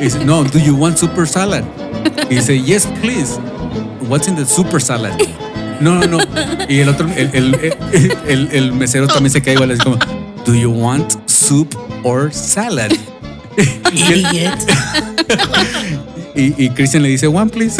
Dice, 0.00 0.24
no, 0.24 0.44
do 0.44 0.58
you 0.58 0.74
want 0.76 0.96
super 0.98 1.26
salad? 1.26 1.64
Dice, 2.28 2.56
yes, 2.58 2.86
please. 3.00 3.38
What's 4.08 4.28
in 4.28 4.36
the 4.36 4.44
super 4.46 4.80
salad? 4.80 5.16
No, 5.80 5.94
no, 5.98 6.06
no. 6.06 6.18
Y 6.68 6.80
el 6.80 6.88
otro, 6.88 7.06
el, 7.16 7.30
el, 7.34 7.54
el, 8.26 8.48
el- 8.52 8.72
mesero 8.72 9.06
también 9.06 9.30
se 9.30 9.42
queda 9.42 9.54
igual, 9.54 9.70
es 9.72 9.80
como, 9.80 9.96
do 10.46 10.54
you 10.54 10.70
want 10.70 11.28
soup 11.28 11.74
or 12.04 12.30
salad? 12.30 12.92
Y, 13.94 14.22
y, 16.34 16.54
y 16.58 16.70
Christian 16.74 17.02
le 17.02 17.08
dice, 17.08 17.26
one, 17.26 17.48
please. 17.48 17.78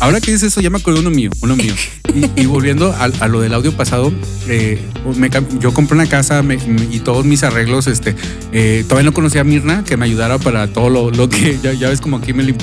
Ahora 0.00 0.20
que 0.20 0.30
dices 0.30 0.52
eso, 0.52 0.60
ya 0.60 0.70
me 0.70 0.78
acordé 0.78 1.00
uno 1.00 1.10
mío, 1.10 1.30
uno 1.40 1.56
mío. 1.56 1.74
Y, 2.14 2.42
y 2.42 2.46
volviendo 2.46 2.92
a, 2.92 3.04
a 3.04 3.28
lo 3.28 3.40
del 3.40 3.52
audio 3.54 3.72
pasado, 3.76 4.12
eh, 4.48 4.80
me 5.16 5.30
yo 5.60 5.72
compré 5.74 5.94
una 5.96 6.06
casa 6.06 6.42
me- 6.42 6.56
me- 6.58 6.86
y 6.90 7.00
todos 7.00 7.24
mis 7.24 7.42
arreglos, 7.42 7.86
este, 7.86 8.14
eh, 8.52 8.84
todavía 8.88 9.10
no 9.10 9.14
conocía 9.14 9.40
a 9.40 9.44
Mirna 9.44 9.84
que 9.84 9.96
me 9.96 10.04
ayudara 10.06 10.38
para 10.38 10.66
todo 10.68 10.88
lo, 10.90 11.10
lo 11.10 11.28
que, 11.28 11.58
ya, 11.62 11.72
ya 11.72 11.88
ves 11.88 12.00
como 12.00 12.18
aquí 12.18 12.32
me, 12.32 12.54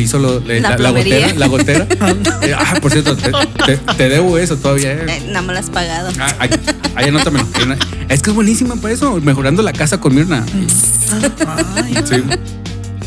hizo 0.00 0.18
lo- 0.18 0.38
eh, 0.48 0.60
La 0.60 0.70
la, 0.70 0.70
la 0.70 0.76
plomería. 0.76 1.32
gotera. 1.32 1.38
La 1.38 1.46
gotera. 1.48 1.86
Eh, 2.42 2.54
ah, 2.58 2.74
por 2.82 2.90
cierto, 2.90 3.16
te, 3.16 3.30
te- 3.66 3.76
te 3.76 4.08
debo 4.08 4.36
eso 4.38 4.56
todavía. 4.56 4.92
eh. 4.92 5.06
Eh, 5.08 5.22
no 5.32 5.42
me 5.42 5.52
lo 5.52 5.58
has 5.60 5.70
pagado. 5.70 6.10
Ah, 6.18 6.34
ay, 6.94 7.08
anótamelo. 7.08 7.46
Es 8.08 8.20
que 8.22 8.30
es 8.30 8.34
buenísima 8.36 8.76
para 8.76 8.92
eso, 8.94 9.20
mejorando 9.20 9.62
la 9.62 9.72
casa 9.72 9.98
con 10.00 10.14
Mirna. 10.14 10.44
Ay, 11.76 11.94
Sí. 12.04 12.16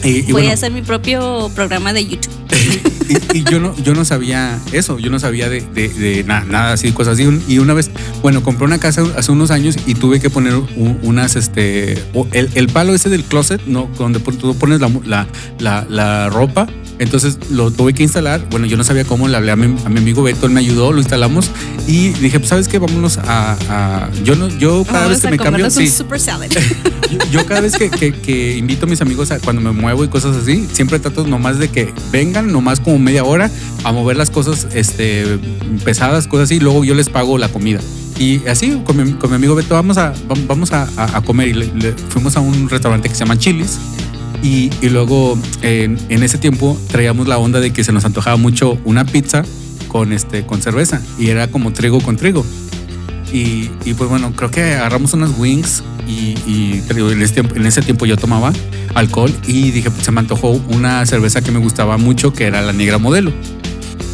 Y, 0.06 0.20
y 0.20 0.22
Voy 0.24 0.32
bueno, 0.34 0.50
a 0.52 0.54
hacer 0.54 0.72
mi 0.72 0.82
propio 0.82 1.50
programa 1.56 1.92
de 1.92 2.06
YouTube. 2.06 2.32
y, 3.34 3.40
y 3.40 3.44
yo 3.44 3.60
no 3.60 3.76
yo 3.84 3.94
no 3.94 4.06
sabía 4.06 4.60
eso, 4.72 4.98
yo 5.00 5.10
no 5.10 5.20
sabía 5.20 5.50
de, 5.50 5.62
de- 5.62 5.90
de 5.90 6.24
na- 6.24 6.46
nada 6.46 6.74
así, 6.74 6.92
cosas 6.92 7.16
así. 7.16 7.28
Y 7.48 7.58
una 7.58 7.74
vez, 7.74 7.90
bueno, 8.22 8.44
compré 8.44 8.66
una 8.66 8.80
casa 8.80 9.04
hace 9.18 9.32
unos 9.32 9.52
años 9.52 9.76
y 9.86 9.96
tuve 9.96 10.20
que 10.20 10.30
poner 10.30 10.54
un- 10.56 11.00
unas, 11.02 11.36
este, 11.36 11.94
el, 12.32 12.50
el 12.56 12.68
palo 12.70 12.94
ese 12.94 13.10
del 13.10 13.24
closet, 13.24 13.62
¿no? 13.66 13.90
Donde 13.98 14.20
tú 14.20 14.56
pones 14.58 14.80
la, 14.80 14.90
la, 15.06 15.28
la, 15.60 15.86
la 15.90 16.30
ropa. 16.30 16.68
Entonces 17.00 17.38
lo 17.50 17.72
tuve 17.72 17.94
que 17.94 18.04
instalar. 18.04 18.48
Bueno, 18.50 18.66
yo 18.66 18.78
no 18.78 18.84
sabía 18.84 19.04
cómo, 19.04 19.28
le 19.28 19.36
hablé 19.36 19.52
a 19.52 19.56
mi, 19.56 19.76
a 19.86 19.90
mi 19.90 19.98
amigo 20.00 20.24
Beto, 20.24 20.46
él 20.46 20.52
me 20.54 20.62
ayudó, 20.62 20.92
lo 20.94 21.00
instalamos 21.00 21.50
y 21.88 22.10
dije, 22.10 22.40
pues, 22.40 22.50
¿sabes 22.50 22.68
qué? 22.68 22.80
Vámonos 22.80 23.18
a. 23.18 23.58
a- 23.70 24.10
yo 24.24 24.36
no, 24.36 24.48
yo 24.48 24.84
cada 24.86 25.08
vez 25.10 25.22
que 25.22 25.28
me 25.32 25.38
cambio. 25.46 25.66
Sí, 25.72 25.98
super 25.98 26.20
salad. 26.20 26.48
yo, 27.12 27.18
yo 27.32 27.46
cada 27.46 27.62
vez 27.62 27.76
que, 27.76 27.90
que- 27.90 28.14
que 28.14 28.56
invito 28.58 28.86
a 28.86 28.90
mis 28.90 29.02
amigos 29.02 29.32
a 29.32 29.40
cuando 29.40 29.62
me 29.62 29.72
muevo 29.72 30.04
y 30.04 30.08
cosas 30.08 30.36
así, 30.38 30.68
siempre 30.72 31.00
trato 31.00 31.28
nomás 31.28 31.60
de 31.60 31.68
que 31.70 31.94
vengan 32.12 32.52
nomás 32.52 32.80
como 32.80 32.98
media 33.00 33.24
hora 33.24 33.52
a 33.84 33.92
mover 33.92 34.16
las 34.18 34.30
cosas 34.30 34.68
este, 34.74 35.26
pesadas, 35.84 36.28
cosas 36.28 36.46
así, 36.46 36.56
y 36.56 36.60
luego 36.60 36.84
yo 36.86 36.96
les 36.96 37.10
pago 37.10 37.38
la 37.38 37.50
comida. 37.50 37.80
Y 38.18 38.46
así, 38.48 38.82
con 38.86 38.96
mi, 38.96 39.12
con 39.14 39.30
mi 39.30 39.36
amigo 39.36 39.56
Beto, 39.56 39.74
vamos 39.76 39.98
a, 39.98 40.14
vam- 40.30 40.48
vamos 40.48 40.72
a, 40.72 40.88
a- 40.96 41.18
a 41.18 41.22
comer. 41.22 41.50
Y 41.50 41.54
le- 41.54 41.74
le- 41.76 41.94
fuimos 42.10 42.38
a 42.38 42.40
un 42.40 42.70
restaurante 42.70 43.10
que 43.10 43.16
se 43.16 43.20
llama 43.20 43.38
Chili's. 43.38 43.78
Y, 44.46 44.70
y 44.80 44.90
luego 44.90 45.40
en, 45.64 45.98
en 46.10 46.22
ese 46.22 46.38
tiempo 46.38 46.80
traíamos 46.92 47.28
la 47.28 47.40
onda 47.40 47.60
de 47.60 47.74
que 47.74 47.84
se 47.84 47.92
nos 47.92 48.06
antojaba 48.06 48.38
mucho 48.38 48.78
una 48.86 49.04
pizza 49.04 49.44
con, 49.88 50.14
este, 50.14 50.46
con 50.46 50.62
cerveza. 50.62 51.02
Y 51.18 51.30
era 51.30 51.48
como 51.48 51.74
trigo 51.74 52.00
con 52.00 52.16
trigo. 52.16 52.46
Y, 53.34 53.72
y, 53.86 53.96
pues 53.96 54.08
bueno, 54.08 54.34
creo 54.36 54.52
que 54.52 54.62
agarramos 54.76 55.14
unas 55.16 55.32
wings 55.40 55.84
y, 56.08 56.36
y 56.46 56.84
te 56.88 56.94
digo, 56.94 57.10
en, 57.10 57.24
ese 57.24 57.34
tiempo, 57.34 57.56
en 57.56 57.66
ese 57.66 57.82
tiempo 57.82 58.06
yo 58.06 58.18
tomaba 58.18 58.54
alcohol 58.94 59.34
y 59.48 59.72
dije, 59.72 59.90
pues 59.90 60.06
se 60.06 60.12
me 60.12 60.20
antojó 60.20 60.52
una 60.70 61.04
cerveza 61.08 61.42
que 61.42 61.50
me 61.52 61.58
gustaba 61.58 61.98
mucho, 61.98 62.32
que 62.32 62.44
era 62.46 62.62
la 62.62 62.72
negra 62.72 63.00
modelo. 63.00 63.34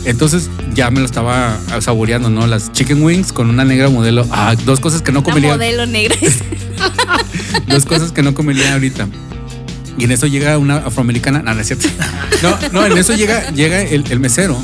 Entonces 0.06 0.50
ya 0.74 0.90
me 0.92 1.02
lo 1.02 1.06
estaba 1.06 1.60
saboreando, 1.82 2.30
¿no? 2.30 2.48
Las 2.48 2.72
chicken 2.72 3.04
wings 3.04 3.34
con 3.34 3.50
una 3.50 3.66
negra 3.66 3.90
modelo. 3.90 4.26
Ah, 4.32 4.56
dos 4.66 4.80
cosas 4.80 5.02
que 5.02 5.12
no 5.12 5.20
Una 5.20 5.28
comería. 5.28 5.52
modelo 5.52 5.86
negra. 5.86 6.16
Dos 7.68 7.86
cosas 7.86 8.12
que 8.12 8.24
no 8.24 8.34
comería 8.34 8.74
ahorita. 8.74 9.08
Y 9.98 10.06
en 10.06 10.12
eso 10.12 10.28
llega 10.28 10.58
una 10.58 10.78
afroamericana. 10.78 11.42
No, 11.42 11.54
no 11.54 11.62
es 11.62 11.68
cierto. 11.68 11.88
No, 12.42 12.58
no, 12.72 12.86
en 12.86 12.98
eso 12.98 13.14
llega, 13.14 13.50
llega 13.52 13.82
el, 13.82 14.04
el 14.10 14.20
mesero. 14.20 14.58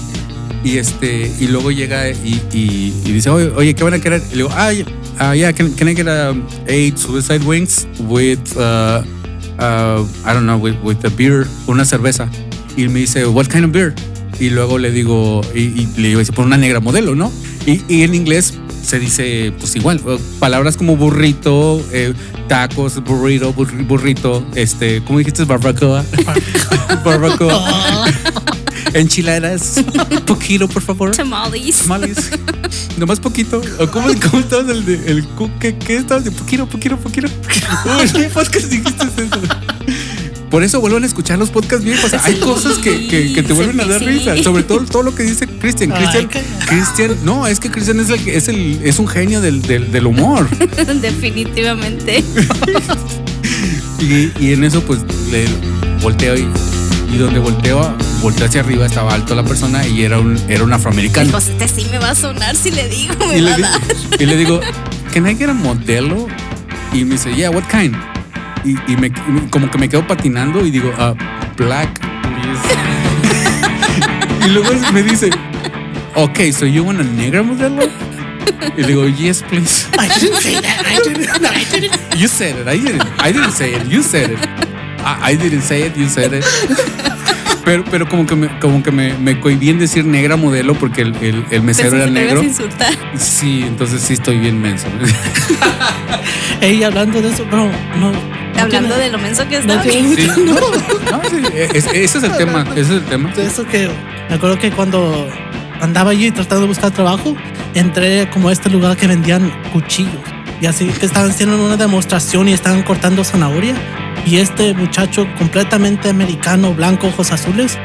Y 0.64 0.78
este, 0.78 1.32
y 1.40 1.48
luego 1.48 1.72
llega 1.72 2.10
y, 2.10 2.42
y- 2.52 2.94
y 3.06 3.12
dice, 3.12 3.30
oye, 3.30 3.52
oye, 3.56 3.74
¿qué 3.76 3.84
van 3.84 3.94
a 3.94 4.00
querer? 4.00 4.22
Y 4.28 4.32
le 4.32 4.36
digo, 4.38 4.50
ah, 4.54 4.72
uh, 5.30 5.34
yeah, 5.34 5.54
can, 5.54 5.72
can 5.74 5.88
I 5.88 5.96
get 5.96 6.08
um, 6.08 6.44
eight 6.68 6.98
suicide 6.98 7.44
wings 7.46 7.88
with, 8.00 8.40
uh, 8.58 9.04
uh, 9.60 10.04
I 10.26 10.34
don't 10.34 10.46
know, 10.46 10.58
with, 10.58 10.76
with 10.84 10.98
a 11.06 11.10
beer, 11.10 11.46
una 11.68 11.86
cerveza? 11.86 12.28
Y 12.76 12.88
me 12.90 13.02
dice, 13.02 13.26
what 13.28 13.48
kind 13.48 13.66
of 13.66 13.72
beer? 13.72 13.94
Y 14.40 14.50
luego 14.50 14.78
le 14.78 14.92
digo, 14.92 15.42
y, 15.54 15.60
y 15.60 15.88
le 15.98 16.08
digo, 16.10 16.20
dice, 16.20 16.34
por 16.34 16.46
una 16.46 16.58
negra 16.58 16.80
modelo, 16.80 17.16
¿no? 17.16 17.32
Y, 17.66 17.82
y 17.88 18.04
en 18.04 18.14
inglés 18.16 18.54
se 18.88 19.00
dice, 19.00 19.52
pues 19.60 19.76
igual, 19.76 20.00
palabras 20.40 20.78
como 20.78 20.96
burrito, 20.96 21.84
eh, 21.92 22.14
tacos, 22.48 23.04
burrito, 23.04 23.54
burri- 23.54 23.86
burrito, 23.86 24.48
este, 24.56 25.04
¿cómo 25.04 25.20
dijiste? 25.20 25.44
Barbacoa. 25.44 26.06
Barbacoa. 27.04 28.06
Enchiladas. 28.94 29.84
Poquito, 30.26 30.70
por 30.70 30.82
favor. 30.82 31.12
Tamales. 31.12 31.80
Tamales. 31.82 32.30
Nomás 32.98 33.20
poquito. 33.20 33.62
¿O 33.80 33.88
¿Cómo, 33.92 34.08
cómo 34.32 34.40
estabas 34.40 34.70
el 34.70 34.86
de 34.86 34.94
el 35.12 35.28
¿Qué, 35.60 35.76
qué 35.78 35.98
estabas 35.98 36.24
de 36.24 36.32
poquito, 36.32 36.66
poquito, 36.68 36.98
poquito? 36.98 37.28
Uy, 37.86 38.08
¿En 38.08 38.14
qué 38.14 38.30
podcast 38.30 38.68
dijiste? 38.68 39.27
Por 40.50 40.64
eso 40.64 40.80
vuelvan 40.80 41.04
a 41.04 41.08
escuchar 41.08 41.38
los 41.38 41.50
podcasts 41.50 41.84
viejos. 41.84 42.14
Hay 42.14 42.36
cosas 42.40 42.78
que, 42.78 43.08
que- 43.08 43.34
que 43.34 43.44
te 43.44 43.52
vuelven 43.54 43.80
a 43.82 43.86
dar 43.86 44.02
risa. 44.02 44.42
Sobre 44.42 44.64
todo 44.64 44.80
todo 44.86 45.04
lo 45.04 45.14
que 45.14 45.24
dice 45.24 45.46
Cristian. 45.48 45.92
Cristian, 45.92 46.30
Cristian, 46.66 47.18
no, 47.26 47.46
es 47.48 47.60
que 47.60 47.70
Cristian 47.70 48.00
es, 48.00 48.10
el, 48.10 48.28
es, 48.30 48.48
el, 48.48 48.80
es 48.84 48.98
un 49.00 49.08
genio 49.08 49.42
del, 49.42 49.62
del, 49.62 49.92
del 49.92 50.06
humor. 50.08 50.48
Definitivamente. 51.02 52.24
Y, 54.00 54.32
y 54.40 54.54
en 54.54 54.64
eso, 54.64 54.82
pues, 54.84 55.00
le 55.32 55.46
volteo 56.04 56.36
y, 56.38 56.48
y 57.12 57.18
donde 57.18 57.40
volteo, 57.40 57.96
volteo 58.22 58.46
hacia 58.46 58.62
arriba, 58.62 58.86
estaba 58.86 59.14
alto 59.14 59.34
la 59.34 59.44
persona 59.44 59.86
y 59.88 60.04
era 60.04 60.20
un, 60.20 60.38
era 60.48 60.64
un 60.64 60.72
afroamericano. 60.72 61.32
Pues 61.32 61.48
este 61.48 61.68
sí 61.68 61.88
me 61.92 61.98
va 61.98 62.12
a 62.12 62.16
sonar 62.16 62.56
si 62.56 62.70
le 62.70 62.88
digo. 62.88 63.16
Me 63.28 63.40
y, 63.40 63.42
va 63.42 63.48
le 63.50 63.54
a 63.54 63.56
di- 63.58 63.62
dar. 63.64 63.82
y 64.20 64.26
le 64.28 64.38
digo, 64.38 64.62
¿can 65.14 65.28
I 65.28 65.36
get 65.36 65.50
a 65.50 65.54
modelo? 65.54 66.28
Y 66.94 67.06
me 67.06 67.14
dice, 67.16 67.34
yeah, 67.36 67.50
what 67.50 67.64
kind? 67.72 67.96
Y, 68.68 68.76
y 68.92 68.98
me, 68.98 69.10
como 69.50 69.72
que 69.72 69.78
me 69.78 69.88
quedo 69.88 70.06
patinando 70.06 70.66
y 70.66 70.72
digo, 70.72 70.92
ah, 70.98 71.14
black, 71.56 71.88
please. 72.00 72.60
y 74.46 74.50
luego 74.50 74.70
me 74.92 75.04
dice, 75.04 75.30
ok, 76.16 76.52
so 76.52 76.66
you 76.66 76.84
want 76.84 77.00
a 77.00 77.04
negra 77.04 77.42
modelo? 77.44 77.82
Y 78.76 78.82
le 78.82 78.88
digo, 78.88 79.08
yes, 79.08 79.42
please. 79.44 79.88
I 79.98 80.10
didn't 80.20 80.42
say 80.42 80.56
that. 80.56 80.86
I 80.86 81.00
didn't. 81.02 81.42
No, 81.42 81.50
I 81.50 81.64
didn't. 81.64 82.20
You 82.20 82.28
said 82.28 82.60
it. 82.60 82.68
I 82.68 82.78
didn't. 82.78 83.06
I 83.20 83.32
didn't 83.32 83.54
say 83.54 83.74
it. 83.74 83.88
You 83.88 84.04
said 84.04 84.32
it. 84.32 84.40
I, 85.00 85.32
I 85.32 85.38
didn't 85.38 85.62
say 85.62 85.84
it. 85.84 85.96
You 85.96 86.10
said 86.10 86.34
it. 86.34 86.44
Pero, 87.64 87.84
pero 87.90 88.08
como 88.08 88.26
que 88.26 88.36
me, 88.36 88.60
como 88.60 88.84
que 88.84 88.92
me, 88.92 89.14
me 89.18 89.40
cohibí 89.40 89.70
en 89.70 89.80
decir 89.80 90.06
negra 90.06 90.36
modelo 90.38 90.74
porque 90.74 91.04
el, 91.04 91.16
el, 91.18 91.46
el 91.52 91.62
mesero 91.62 91.96
era 91.96 92.08
negro. 92.08 92.44
insultar. 92.44 92.94
Sí, 93.18 93.64
entonces 93.66 94.02
sí 94.02 94.14
estoy 94.14 94.38
bien 94.38 94.62
menso. 94.62 94.88
Ey, 96.62 96.84
hablando 96.84 97.22
de 97.22 97.30
eso, 97.30 97.46
bro, 97.46 97.70
no. 98.00 98.37
Hablando 98.60 98.98
de 98.98 99.10
lo 99.10 99.18
menso 99.18 99.48
que 99.48 99.60
tiene 99.60 100.16
Sí. 100.16 100.28
mucho. 100.28 100.34
No. 100.46 100.54
No, 101.12 101.22
sí, 101.30 101.42
es- 101.74 101.86
ese 101.88 102.18
es 102.18 102.24
el 102.24 102.32
tema. 102.38 102.64
Ese 102.72 102.82
es 102.82 102.90
el 102.92 103.04
tema. 103.06 103.32
Eso 103.38 103.66
que 103.66 103.90
me 104.30 104.36
acuerdo 104.36 104.58
que 104.60 104.72
cuando 104.72 105.28
andaba 105.82 106.12
allí 106.12 106.32
tratando 106.32 106.62
de 106.64 106.68
buscar 106.68 106.92
trabajo, 106.92 107.36
entré 107.74 108.30
como 108.30 108.50
a 108.50 108.54
este 108.54 108.70
lugar 108.70 108.98
que 108.98 109.08
vendían 109.08 109.52
cuchillos. 109.72 110.22
Y 110.60 110.66
así 110.66 110.88
que 110.88 111.06
estaban 111.06 111.30
haciendo 111.30 111.64
una 111.64 111.78
demostración 111.78 112.48
y 112.50 112.54
estaban 112.54 112.84
cortando 112.84 113.24
zanahoria. 113.24 113.76
Y 114.26 114.38
este 114.38 114.74
muchacho 114.74 115.28
completamente 115.38 116.10
americano, 116.10 116.74
blanco, 116.74 117.08
ojos 117.08 117.32
azules, 117.32 117.78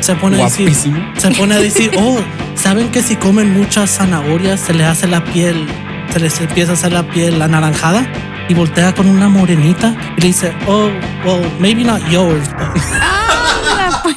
se 0.00 0.14
pone 0.14 0.40
a 0.40 0.44
decir, 0.44 0.72
se 1.18 1.30
pone 1.32 1.54
a 1.54 1.58
decir, 1.58 1.90
oh, 1.98 2.18
¿saben 2.54 2.88
que 2.90 3.02
si 3.02 3.16
comen 3.16 3.52
muchas 3.52 3.90
zanahorias 3.96 4.60
se 4.60 4.72
les 4.72 4.86
hace 4.86 5.06
la 5.08 5.22
piel, 5.24 5.66
se 6.12 6.20
les 6.20 6.40
empieza 6.40 6.70
a 6.72 6.74
hacer 6.74 6.92
la 6.92 7.02
piel 7.02 7.42
anaranjada? 7.42 8.06
Y 8.48 8.54
voltea 8.54 8.94
con 8.94 9.06
una 9.08 9.28
morenita 9.28 9.96
y 10.16 10.20
le 10.20 10.26
dice, 10.28 10.52
oh, 10.66 10.90
well, 11.24 11.42
maybe 11.58 11.84
not 11.84 12.02
yours, 12.10 12.48
but 12.50 12.82
Ah, 13.00 14.00
pues. 14.02 14.16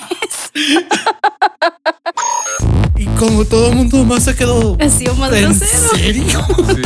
Y 2.98 3.06
como 3.18 3.46
todo 3.46 3.70
el 3.70 3.76
mundo 3.76 4.04
más 4.06 4.24
se 4.24 4.36
quedó. 4.36 4.78
Ha 4.82 4.90
sido 4.90 5.16
más 5.16 5.32
¿En 5.34 5.44
grosero. 5.54 5.90
serio? 5.96 6.46
Sí. 6.76 6.82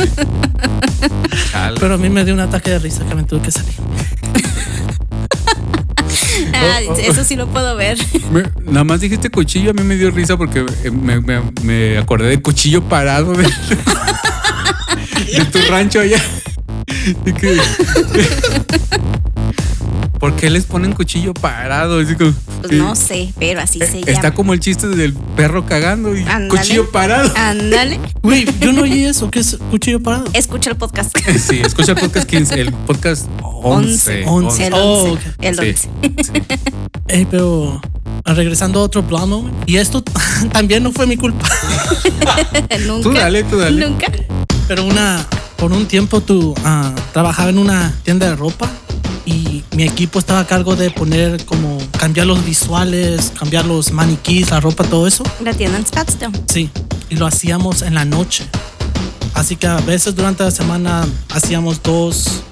Pero 1.78 1.94
a 1.94 1.98
mí 1.98 2.08
me 2.10 2.24
dio 2.24 2.34
un 2.34 2.40
ataque 2.40 2.70
de 2.70 2.78
risa 2.78 3.04
que 3.06 3.14
me 3.14 3.22
tuve 3.24 3.40
que 3.42 3.50
salir. 3.50 3.74
Ah, 6.54 6.78
Oh, 6.88 6.92
oh. 6.92 6.96
eso 6.98 7.22
sí 7.24 7.36
lo 7.36 7.46
puedo 7.48 7.76
ver. 7.76 7.98
Me- 8.32 8.44
nada 8.64 8.84
más 8.84 9.00
dijiste 9.00 9.30
cuchillo, 9.30 9.70
a 9.70 9.74
mí 9.74 9.82
me 9.82 9.96
dio 9.96 10.10
risa 10.10 10.36
porque 10.36 10.64
eh, 10.84 10.90
me, 10.90 11.20
me- 11.20 11.42
me 11.62 11.98
acordé 11.98 12.28
del 12.28 12.42
cuchillo 12.42 12.82
parado 12.82 13.32
de, 13.34 13.44
de 15.36 15.44
tu 15.46 15.58
rancho 15.68 16.00
allá. 16.00 16.20
¿Por 20.18 20.36
qué 20.36 20.50
les 20.50 20.66
ponen 20.66 20.92
cuchillo 20.92 21.32
parado? 21.32 22.00
Así 22.00 22.14
como- 22.14 22.34
Pues 22.60 22.72
no 22.72 22.94
sé, 22.94 23.32
pero 23.38 23.60
así 23.62 23.78
se 23.78 23.98
Eh, 23.98 24.00
Está 24.06 24.12
llama. 24.24 24.34
como 24.34 24.52
el 24.52 24.60
chiste 24.60 24.86
del 24.88 25.14
perro 25.14 25.64
cagando 25.64 26.14
y 26.14 26.24
cuchillo 26.50 26.90
parado. 26.90 27.32
Ándale. 27.36 27.98
Güey, 28.22 28.46
yo 28.60 28.72
no 28.74 28.82
oí 28.82 29.04
eso. 29.04 29.30
¿Qué 29.30 29.40
es 29.40 29.56
cuchillo 29.70 30.00
parado? 30.02 30.26
Escucha 30.34 30.68
el 30.70 30.76
podcast. 30.76 31.16
Sí, 31.38 31.60
escucha 31.64 31.92
el 31.92 31.98
podcast 31.98 32.28
15, 32.28 32.60
el 32.60 32.72
podcast 32.72 33.26
11. 33.42 34.24
Once. 34.26 34.66
El 34.66 34.74
Oh, 34.74 35.04
11. 35.04 35.10
ok. 35.12 35.20
El 35.40 35.54
Sí. 35.54 35.88
11. 36.02 36.42
Ey, 37.08 37.26
pero 37.30 37.80
regresando 38.26 38.80
a 38.80 38.82
otro 38.82 39.06
plano, 39.06 39.50
y 39.64 39.76
esto 39.76 40.02
también 40.52 40.82
no 40.82 40.92
fue 40.92 41.06
mi 41.06 41.16
culpa, 41.16 41.48
Nunca. 42.86 43.02
Tú 43.02 43.12
dale, 43.14 43.42
tú 43.44 43.56
dale. 43.56 43.88
Nunca. 43.88 44.06
pero 44.68 44.84
una 44.84 45.26
por 45.60 45.72
un 45.72 45.84
tiempo 45.84 46.22
tú 46.22 46.54
ah, 46.64 46.90
trabajaba 47.12 47.50
en 47.50 47.58
una 47.58 47.94
tienda 48.02 48.26
de 48.26 48.34
ropa 48.34 48.66
y 49.26 49.62
mi 49.76 49.82
equipo 49.82 50.18
estaba 50.18 50.40
a 50.40 50.46
cargo 50.46 50.74
de 50.74 50.90
poner 50.90 51.44
como 51.44 51.76
cambiar 51.98 52.26
los 52.26 52.42
visuales, 52.46 53.30
cambiar 53.38 53.66
los 53.66 53.92
maniquís, 53.92 54.50
la 54.50 54.60
ropa, 54.60 54.84
todo 54.84 55.06
eso. 55.06 55.22
La 55.44 55.52
tienda 55.52 55.76
en 55.76 55.86
Scottsdale. 55.86 56.40
Sí, 56.46 56.70
y 57.10 57.16
lo 57.16 57.26
hacíamos 57.26 57.82
en 57.82 57.94
la 57.94 58.06
noche. 58.06 58.46
Así 59.34 59.56
que 59.56 59.66
a 59.66 59.76
veces 59.80 60.16
durante 60.16 60.44
la 60.44 60.50
semana 60.50 61.06
hacíamos 61.28 61.82
dos, 61.82 62.42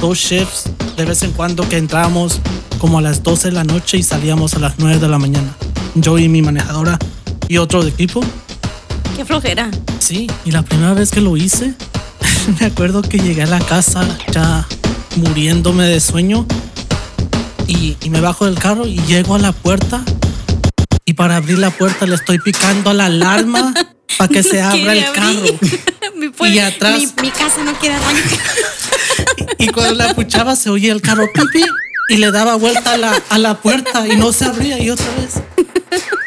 dos 0.00 0.16
shifts 0.16 0.70
de 0.96 1.04
vez 1.04 1.22
en 1.22 1.32
cuando 1.32 1.68
que 1.68 1.76
entrábamos 1.76 2.40
como 2.78 2.98
a 2.98 3.02
las 3.02 3.22
12 3.22 3.48
de 3.48 3.52
la 3.52 3.64
noche 3.64 3.98
y 3.98 4.02
salíamos 4.02 4.54
a 4.54 4.58
las 4.58 4.78
9 4.78 4.98
de 4.98 5.08
la 5.08 5.18
mañana. 5.18 5.54
Yo 5.94 6.18
y 6.18 6.30
mi 6.30 6.40
manejadora 6.40 6.98
y 7.46 7.58
otro 7.58 7.82
de 7.82 7.90
equipo. 7.90 8.22
Qué 9.16 9.26
flojera. 9.26 9.70
Sí, 9.98 10.28
y 10.46 10.50
la 10.50 10.62
primera 10.62 10.94
vez 10.94 11.10
que 11.10 11.20
lo 11.20 11.36
hice, 11.36 11.74
me 12.60 12.66
acuerdo 12.66 13.02
que 13.02 13.18
llegué 13.18 13.42
a 13.42 13.46
la 13.46 13.58
casa 13.60 14.06
ya 14.32 14.66
muriéndome 15.16 15.84
de 15.86 16.00
sueño 16.00 16.46
y, 17.66 17.96
y 18.02 18.10
me 18.10 18.20
bajo 18.20 18.46
del 18.46 18.58
carro 18.58 18.86
y 18.86 19.00
llego 19.06 19.34
a 19.34 19.38
la 19.38 19.52
puerta 19.52 20.02
y 21.04 21.14
para 21.14 21.36
abrir 21.36 21.58
la 21.58 21.70
puerta 21.70 22.06
le 22.06 22.14
estoy 22.14 22.38
picando 22.38 22.90
a 22.90 22.94
la 22.94 23.06
alarma 23.06 23.72
para 24.18 24.28
que 24.28 24.42
se 24.42 24.60
abra 24.62 24.92
el 24.92 25.04
carro. 25.12 25.58
mi, 26.16 26.30
Y 26.48 26.58
atrás- 26.58 26.98
Mi, 27.16 27.22
mi 27.22 27.30
casa 27.30 27.62
no 27.64 27.72
quiere 27.78 27.94
arrancar. 27.96 28.22
Y 29.58 29.68
cuando 29.68 29.94
la 29.94 30.14
puchaba 30.14 30.54
se 30.56 30.70
oía 30.70 30.92
el 30.92 31.00
carro 31.02 31.26
pipi 31.32 31.64
y 32.10 32.16
le 32.16 32.30
daba 32.30 32.56
vuelta 32.56 32.92
a 32.94 32.96
la, 32.98 33.22
a 33.30 33.38
la 33.38 33.58
puerta 33.60 34.06
y 34.06 34.16
no 34.16 34.32
se 34.32 34.44
abría 34.44 34.78
y 34.78 34.90
otra 34.90 35.06
vez 35.16 35.34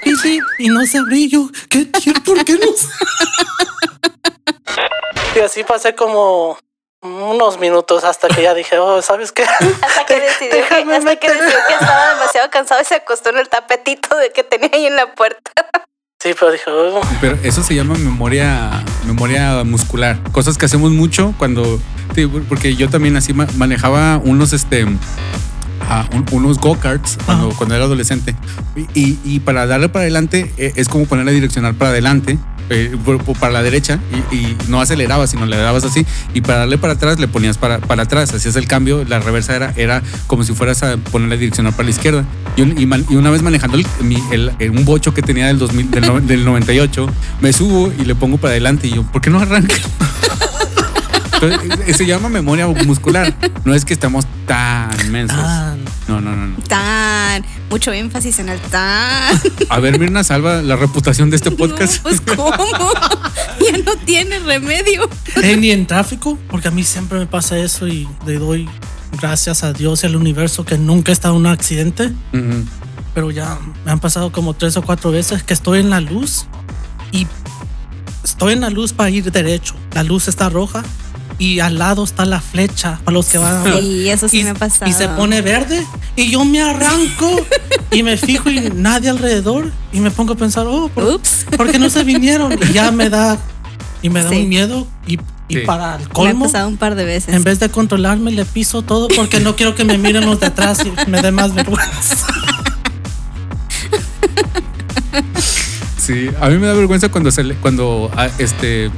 pipi 0.03 0.39
y 0.59 0.67
no 0.69 0.85
se 0.85 0.97
abría. 0.97 1.25
Y 1.25 1.29
yo, 1.29 1.49
¿qué, 1.69 1.89
qué- 1.91 2.13
¿por 2.13 2.43
qué 2.43 2.53
no? 2.53 2.59
Se-?" 5.33 5.39
Y 5.39 5.41
así 5.41 5.63
pasé 5.63 5.95
como 5.95 6.57
unos 7.03 7.59
minutos 7.59 8.03
hasta 8.03 8.27
que 8.27 8.43
ya 8.43 8.53
dije, 8.53 8.77
oh, 8.77 9.01
¿sabes 9.01 9.31
qué? 9.31 9.43
Hasta 9.43 10.05
que 10.05 10.19
decidió, 10.19 10.51
que, 10.67 10.93
hasta 10.93 11.15
que, 11.15 11.29
decidió 11.29 11.57
que 11.67 11.73
estaba 11.73 12.13
demasiado 12.13 12.49
cansado 12.51 12.81
y 12.81 12.85
se 12.85 12.95
acostó 12.95 13.29
en 13.31 13.39
el 13.39 13.49
tapetito 13.49 14.15
de 14.17 14.31
que 14.31 14.43
tenía 14.43 14.69
ahí 14.73 14.85
en 14.85 14.95
la 14.95 15.13
puerta. 15.15 15.51
Sí, 16.21 16.35
pero 16.39 16.51
dije, 16.51 16.69
oh, 16.69 17.01
Pero 17.19 17.35
eso 17.43 17.63
se 17.63 17.73
llama 17.73 17.95
memoria, 17.95 18.83
memoria 19.07 19.63
muscular. 19.63 20.19
Cosas 20.31 20.59
que 20.59 20.65
hacemos 20.67 20.91
mucho 20.91 21.33
cuando. 21.39 21.79
sí, 22.13 22.27
porque 22.27 22.75
yo 22.75 22.87
también 22.89 23.17
así 23.17 23.33
ma- 23.33 23.47
manejaba 23.55 24.17
unos 24.23 24.53
este. 24.53 24.85
ah, 25.89 26.05
un- 26.13 26.25
unos 26.31 26.59
go-karts 26.59 27.17
cuando, 27.25 27.47
Ajá. 27.47 27.57
cuando 27.57 27.73
era 27.73 27.85
adolescente. 27.85 28.35
Y, 28.75 28.81
y- 28.93 29.19
y 29.23 29.39
para 29.39 29.65
darle 29.65 29.89
para 29.89 30.03
adelante 30.03 30.53
eh, 30.59 30.73
es 30.75 30.87
como 30.87 31.07
poner 31.07 31.25
la 31.25 31.31
direccional 31.31 31.73
para 31.73 31.89
adelante, 31.89 32.37
eh, 32.71 32.95
para 33.39 33.53
la 33.53 33.61
derecha, 33.61 33.99
y, 34.31 34.55
no 34.67 34.81
acelerabas, 34.81 35.29
sino 35.31 35.45
le 35.45 35.57
dabas 35.57 35.83
así. 35.83 36.05
Y 36.33 36.41
para 36.41 36.59
darle 36.59 36.77
para 36.77 36.93
atrás 36.93 37.19
le 37.19 37.27
ponías 37.27 37.57
para, 37.57 37.79
para 37.79 38.03
atrás. 38.03 38.33
Hacías 38.33 38.55
el 38.55 38.67
cambio, 38.67 39.03
la 39.07 39.19
reversa 39.19 39.55
era, 39.55 39.73
era 39.75 40.01
como 40.27 40.43
si 40.43 40.53
fueras 40.53 40.81
a 40.83 40.97
poner 40.97 41.29
la 41.29 41.35
direccional 41.37 41.73
para 41.73 41.83
la 41.83 41.89
izquierda. 41.91 42.25
Y, 42.55 42.61
una 43.15 43.29
vez 43.29 43.41
manejando 43.41 43.77
el- 43.77 44.71
un 44.71 44.85
bocho 44.85 45.13
que 45.13 45.21
tenía 45.21 45.47
del, 45.47 45.59
2000, 45.59 45.91
del, 45.91 46.01
no- 46.07 46.19
del 46.21 46.45
98, 46.45 47.07
me 47.41 47.53
subo 47.53 47.91
y 47.99 48.05
le 48.05 48.15
pongo 48.15 48.37
para 48.37 48.51
adelante. 48.51 48.87
Y 48.87 48.91
yo, 48.95 49.03
¿por 49.03 49.21
qué 49.21 49.29
no 49.29 49.39
arranca? 49.39 49.75
Entonces, 51.41 51.79
eh, 51.87 51.93
se 51.93 52.05
llama 52.05 52.29
memoria 52.29 52.67
muscular. 52.67 53.33
No 53.65 53.73
es 53.73 53.83
que 53.83 53.93
estamos 53.93 54.25
tan 54.45 55.11
mensos. 55.11 55.37
tan. 55.37 55.83
No, 56.07 56.21
no, 56.21 56.35
no, 56.35 56.47
no. 56.47 56.55
Tan. 56.67 57.43
Mucho 57.69 57.91
énfasis 57.91 58.39
en 58.39 58.49
el 58.49 58.59
tan. 58.59 59.39
A 59.69 59.79
ver, 59.79 59.97
Mirna, 59.97 60.23
salva 60.23 60.61
la 60.61 60.75
reputación 60.75 61.29
de 61.29 61.37
este 61.37 61.51
podcast. 61.51 61.97
No, 61.97 62.03
pues, 62.03 62.21
¿cómo? 62.21 62.53
ya 63.71 63.77
no 63.83 63.95
tiene 64.05 64.39
remedio. 64.39 65.09
Eh, 65.41 65.57
ni 65.57 65.71
en 65.71 65.87
tráfico, 65.87 66.37
porque 66.49 66.67
a 66.67 66.71
mí 66.71 66.83
siempre 66.83 67.17
me 67.17 67.25
pasa 67.25 67.57
eso 67.57 67.87
y 67.87 68.07
le 68.25 68.37
doy 68.37 68.69
gracias 69.19 69.63
a 69.63 69.73
Dios 69.73 70.03
y 70.03 70.07
al 70.07 70.15
universo 70.15 70.63
que 70.63 70.77
nunca 70.77 71.11
he 71.11 71.13
estado 71.13 71.35
en 71.35 71.41
un 71.41 71.47
accidente. 71.47 72.13
Ujú. 72.33 72.65
pero 73.13 73.29
ya 73.31 73.57
me 73.83 73.91
han 73.91 73.99
pasado 73.99 74.31
como 74.31 74.53
tres 74.53 74.77
o 74.77 74.83
cuatro 74.83 75.11
veces 75.11 75.43
que 75.43 75.53
estoy 75.53 75.79
en 75.79 75.89
la 75.89 75.99
luz 75.99 76.45
y 77.11 77.27
estoy 78.23 78.53
en 78.53 78.61
la 78.61 78.69
luz 78.69 78.93
para 78.93 79.09
ir 79.09 79.31
derecho. 79.31 79.75
La 79.93 80.03
luz 80.03 80.27
está 80.27 80.49
roja 80.49 80.83
y 81.41 81.59
al 81.59 81.79
lado 81.79 82.03
está 82.03 82.23
la 82.25 82.39
flecha 82.39 82.99
para 83.03 83.13
los 83.15 83.25
que 83.27 83.39
van 83.39 83.67
a 83.67 83.79
Sí, 83.79 84.07
eso 84.09 84.29
sí 84.29 84.41
y, 84.41 84.43
me 84.43 84.51
ha 84.51 84.53
pasado. 84.53 84.89
y 84.89 84.93
se 84.93 85.07
pone 85.07 85.41
verde 85.41 85.83
y 86.15 86.29
yo 86.29 86.45
me 86.45 86.61
arranco 86.61 87.35
y 87.91 88.03
me 88.03 88.15
fijo 88.15 88.51
y 88.51 88.69
nadie 88.75 89.09
alrededor 89.09 89.71
y 89.91 90.01
me 90.01 90.11
pongo 90.11 90.33
a 90.33 90.35
pensar, 90.37 90.67
oh, 90.67 90.89
¿por, 90.93 91.19
por 91.57 91.71
qué 91.71 91.79
no 91.79 91.89
se 91.89 92.03
vinieron? 92.03 92.53
Y 92.69 92.73
ya 92.73 92.91
me 92.91 93.09
da 93.09 93.39
y 94.03 94.09
me 94.09 94.21
da 94.23 94.29
Sí. 94.29 94.35
un 94.35 94.49
miedo 94.49 94.87
y, 95.07 95.13
y 95.47 95.55
Sí. 95.55 95.59
para 95.65 95.95
el 95.95 96.01
Me 96.01 96.05
ha 96.05 96.09
colmo 96.09 96.45
pasado 96.45 96.67
un 96.67 96.77
par 96.77 96.93
de 96.93 97.05
veces. 97.05 97.33
en 97.33 97.43
vez 97.43 97.59
de 97.59 97.69
controlarme 97.69 98.29
le 98.31 98.45
piso 98.45 98.83
todo 98.83 99.07
porque 99.07 99.39
no 99.39 99.55
quiero 99.55 99.73
que 99.73 99.83
me 99.83 99.97
miren 99.97 100.27
los 100.27 100.39
de 100.39 100.45
atrás 100.45 100.83
y 100.85 101.09
me 101.09 101.23
dé 101.23 101.31
más 101.31 101.55
vergüenza. 101.55 102.17
Sí, 105.97 106.29
a 106.39 106.49
mí 106.49 106.57
me 106.57 106.67
da 106.67 106.73
vergüenza 106.73 107.09
cuando 107.09 107.31
se 107.31 107.43
le- 107.43 107.55
cuando 107.55 108.11
ah, 108.15 108.27
este 108.37 108.89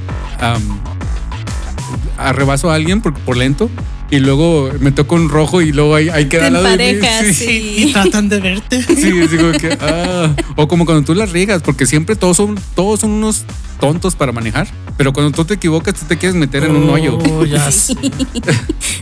am, 2.23 2.29
arrebaso 2.29 2.71
a 2.71 2.75
alguien 2.75 3.01
por, 3.01 3.13
por 3.13 3.37
lento 3.37 3.69
y 4.09 4.19
luego 4.19 4.69
me 4.79 4.91
toca 4.91 5.15
un 5.15 5.27
rojo 5.29 5.61
y 5.61 5.71
luego 5.71 5.95
ahí, 5.95 6.09
ahí 6.09 6.25
queda 6.25 6.41
Te 6.41 6.47
al 6.47 6.53
lado 6.53 6.77
de 6.77 6.93
mí. 6.93 7.07
Sí, 7.25 7.33
sí. 7.33 7.75
y 7.87 7.93
tratan 7.93 8.29
de 8.29 8.39
verte. 8.39 8.83
sí, 8.95 9.11
es 9.19 9.29
como 9.31 9.51
que, 9.53 9.77
ah. 9.81 10.35
o 10.55 10.67
como 10.67 10.85
cuando 10.85 11.03
tú 11.03 11.15
las 11.15 11.31
riegas, 11.31 11.63
porque 11.63 11.85
siempre 11.85 12.15
todos 12.15 12.37
son 12.37 12.59
todos 12.75 12.99
son 12.99 13.11
unos 13.11 13.43
tontos 13.79 14.15
para 14.15 14.31
manejar, 14.31 14.67
pero 14.97 15.13
cuando 15.13 15.31
tú 15.31 15.45
te 15.45 15.55
equivocas 15.55 15.95
tú 15.95 16.05
te 16.05 16.17
quieres 16.17 16.35
meter 16.35 16.63
en 16.63 16.75
un 16.75 16.89
hoyo. 16.89 17.17
Oh, 17.17 17.45
Sí. 17.71 17.97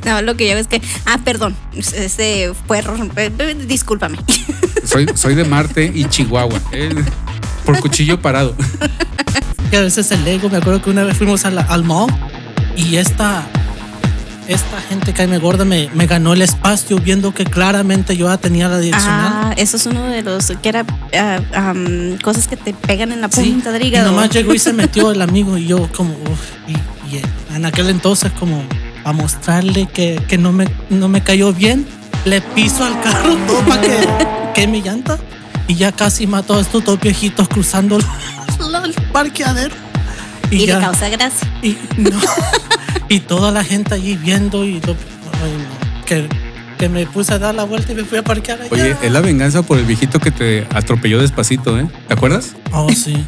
No, 0.05 0.21
lo 0.23 0.36
que 0.36 0.47
yo 0.47 0.53
veo 0.53 0.62
es 0.62 0.67
que, 0.67 0.81
ah, 1.05 1.19
perdón, 1.23 1.55
este 1.75 2.51
fue 2.65 2.79
error, 2.79 2.97
eh, 3.17 3.55
discúlpame. 3.67 4.17
Soy 4.84 5.05
soy 5.13 5.36
de 5.36 5.43
Marte 5.43 5.91
y 5.93 6.05
Chihuahua, 6.05 6.60
eh, 6.71 6.89
por 7.65 7.79
cuchillo 7.79 8.19
parado. 8.19 8.55
que 9.69 9.77
a 9.77 9.81
veces 9.81 10.10
el 10.12 10.27
ego, 10.27 10.49
me 10.49 10.57
acuerdo 10.57 10.81
que 10.81 10.89
una 10.89 11.03
vez 11.03 11.17
fuimos 11.17 11.45
a 11.45 11.51
la- 11.51 11.62
al 11.62 11.84
mall 11.84 12.10
y 12.75 12.95
esta, 12.97 13.43
esta 14.47 14.81
gente 14.89 15.13
que 15.13 15.27
me 15.27 15.38
gorda 15.38 15.65
me, 15.65 15.89
me 15.93 16.07
ganó 16.07 16.34
el 16.34 16.41
espacio 16.41 16.97
viendo 16.97 17.34
que 17.34 17.45
claramente 17.45 18.17
yo 18.17 18.27
ya 18.27 18.38
tenía 18.38 18.67
la 18.69 18.79
direccional. 18.79 19.31
Ah, 19.34 19.53
eso 19.57 19.77
es 19.77 19.86
uno 19.86 20.03
de 20.05 20.21
los 20.23 20.51
que 20.62 20.69
era 20.69 20.86
ah, 21.17 21.39
am, 21.53 22.17
cosas 22.23 22.47
que 22.47 22.57
te 22.57 22.73
pegan 22.73 23.12
en 23.12 23.21
la 23.21 23.29
Sí, 23.29 23.43
punta 23.51 23.71
del 23.71 23.84
y 23.84 23.88
hígado. 23.88 24.12
nomás 24.12 24.29
llegó 24.31 24.53
y 24.53 24.60
se 24.60 24.73
metió 24.81 25.12
el 25.12 25.21
amigo 25.21 25.57
y 25.57 25.67
yo 25.67 25.88
como, 25.95 26.13
uf, 26.13 26.39
y, 26.67 27.15
y 27.15 27.21
en 27.55 27.65
aquel 27.65 27.89
entonces 27.89 28.31
como 28.39 28.63
a 29.03 29.13
mostrarle 29.13 29.88
que, 29.88 30.21
que 30.27 30.38
no, 30.38 30.51
me, 30.51 30.67
no 30.89 31.07
me 31.07 31.21
cayó 31.23 31.53
bien, 31.53 31.86
le 32.25 32.39
piso 32.41 32.84
al 32.84 32.99
carro 33.01 33.36
todo 33.47 33.60
para 33.62 33.81
que 33.81 33.97
queme 34.53 34.73
mi 34.73 34.81
llanta 34.81 35.17
y 35.67 35.75
ya 35.75 35.91
casi 35.91 36.27
mató 36.27 36.55
a 36.55 36.62
estos 36.62 36.84
dos 36.84 36.99
viejitos 36.99 37.47
cruzando 37.47 37.97
el 38.84 38.93
parqueadero. 39.12 39.73
Y 40.55 40.59
le 40.59 40.65
ya- 40.67 40.79
causa 40.79 41.09
gracia. 41.09 41.47
Y, 41.63 41.77
no. 41.97 42.19
y 43.09 43.19
toda 43.21 43.51
la 43.51 43.63
gente 43.63 43.95
allí 43.95 44.15
viendo 44.15 44.63
y 44.65 44.79
lo- 44.81 44.95
ay, 45.43 45.51
no, 45.57 46.05
que, 46.05 46.27
que 46.77 46.89
me 46.89 47.05
puse 47.05 47.33
a 47.33 47.39
dar 47.39 47.55
la 47.55 47.63
vuelta 47.63 47.91
y 47.91 47.95
me 47.95 48.03
fui 48.03 48.17
a 48.17 48.23
parquear 48.23 48.61
allá. 48.61 48.69
Oye, 48.71 48.95
es 49.01 49.11
la 49.11 49.21
venganza 49.21 49.61
por 49.63 49.77
el 49.77 49.85
viejito 49.85 50.19
que 50.19 50.31
te 50.31 50.67
atropelló 50.73 51.19
despacito, 51.21 51.79
¿eh? 51.79 51.87
¿Te 52.07 52.13
acuerdas? 52.13 52.55
Oh, 52.71 52.89
sí. 52.91 53.25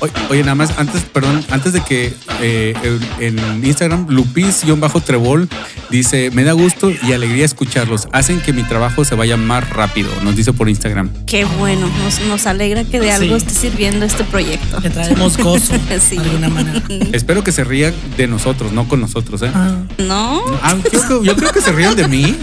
Oye, 0.00 0.12
oye, 0.30 0.40
nada 0.42 0.54
más, 0.54 0.78
antes, 0.78 1.02
perdón, 1.04 1.44
antes 1.50 1.72
de 1.72 1.80
que 1.82 2.12
eh, 2.42 2.74
en 3.20 3.38
en 3.38 3.64
Instagram, 3.64 4.06
Lupis-Trebol 4.08 5.48
dice: 5.90 6.30
Me 6.32 6.44
da 6.44 6.52
gusto 6.52 6.90
y 6.90 7.12
alegría 7.12 7.44
escucharlos. 7.44 8.08
Hacen 8.12 8.40
que 8.40 8.52
mi 8.52 8.62
trabajo 8.62 9.04
se 9.04 9.14
vaya 9.14 9.36
más 9.36 9.68
rápido. 9.70 10.10
Nos 10.22 10.36
dice 10.36 10.52
por 10.52 10.68
Instagram. 10.68 11.10
Qué 11.26 11.44
bueno, 11.44 11.88
nos, 12.04 12.20
nos 12.26 12.46
alegra 12.46 12.84
que 12.84 13.00
de 13.00 13.10
algo 13.12 13.38
Sí. 13.38 13.46
esté 13.46 13.54
sirviendo 13.68 14.04
este 14.04 14.24
proyecto. 14.24 14.80
Que 14.80 14.90
traemos 14.90 15.36
gozo 15.42 15.74
Sí. 16.00 16.16
de 16.16 16.22
alguna 16.22 16.48
manera. 16.48 16.82
Espero 17.12 17.42
que 17.42 17.52
se 17.52 17.64
rían 17.64 17.94
de 18.16 18.26
nosotros, 18.26 18.72
no 18.72 18.88
con 18.88 19.00
nosotros, 19.00 19.42
¿eh? 19.42 19.50
Ah, 19.54 19.76
¿No? 19.98 20.42
Ah, 20.62 20.76
yo, 20.92 21.00
creo- 21.00 21.22
yo 21.24 21.36
creo 21.36 21.52
que 21.52 21.60
se 21.60 21.72
rían 21.72 21.96
de 21.96 22.06
mí. 22.08 22.36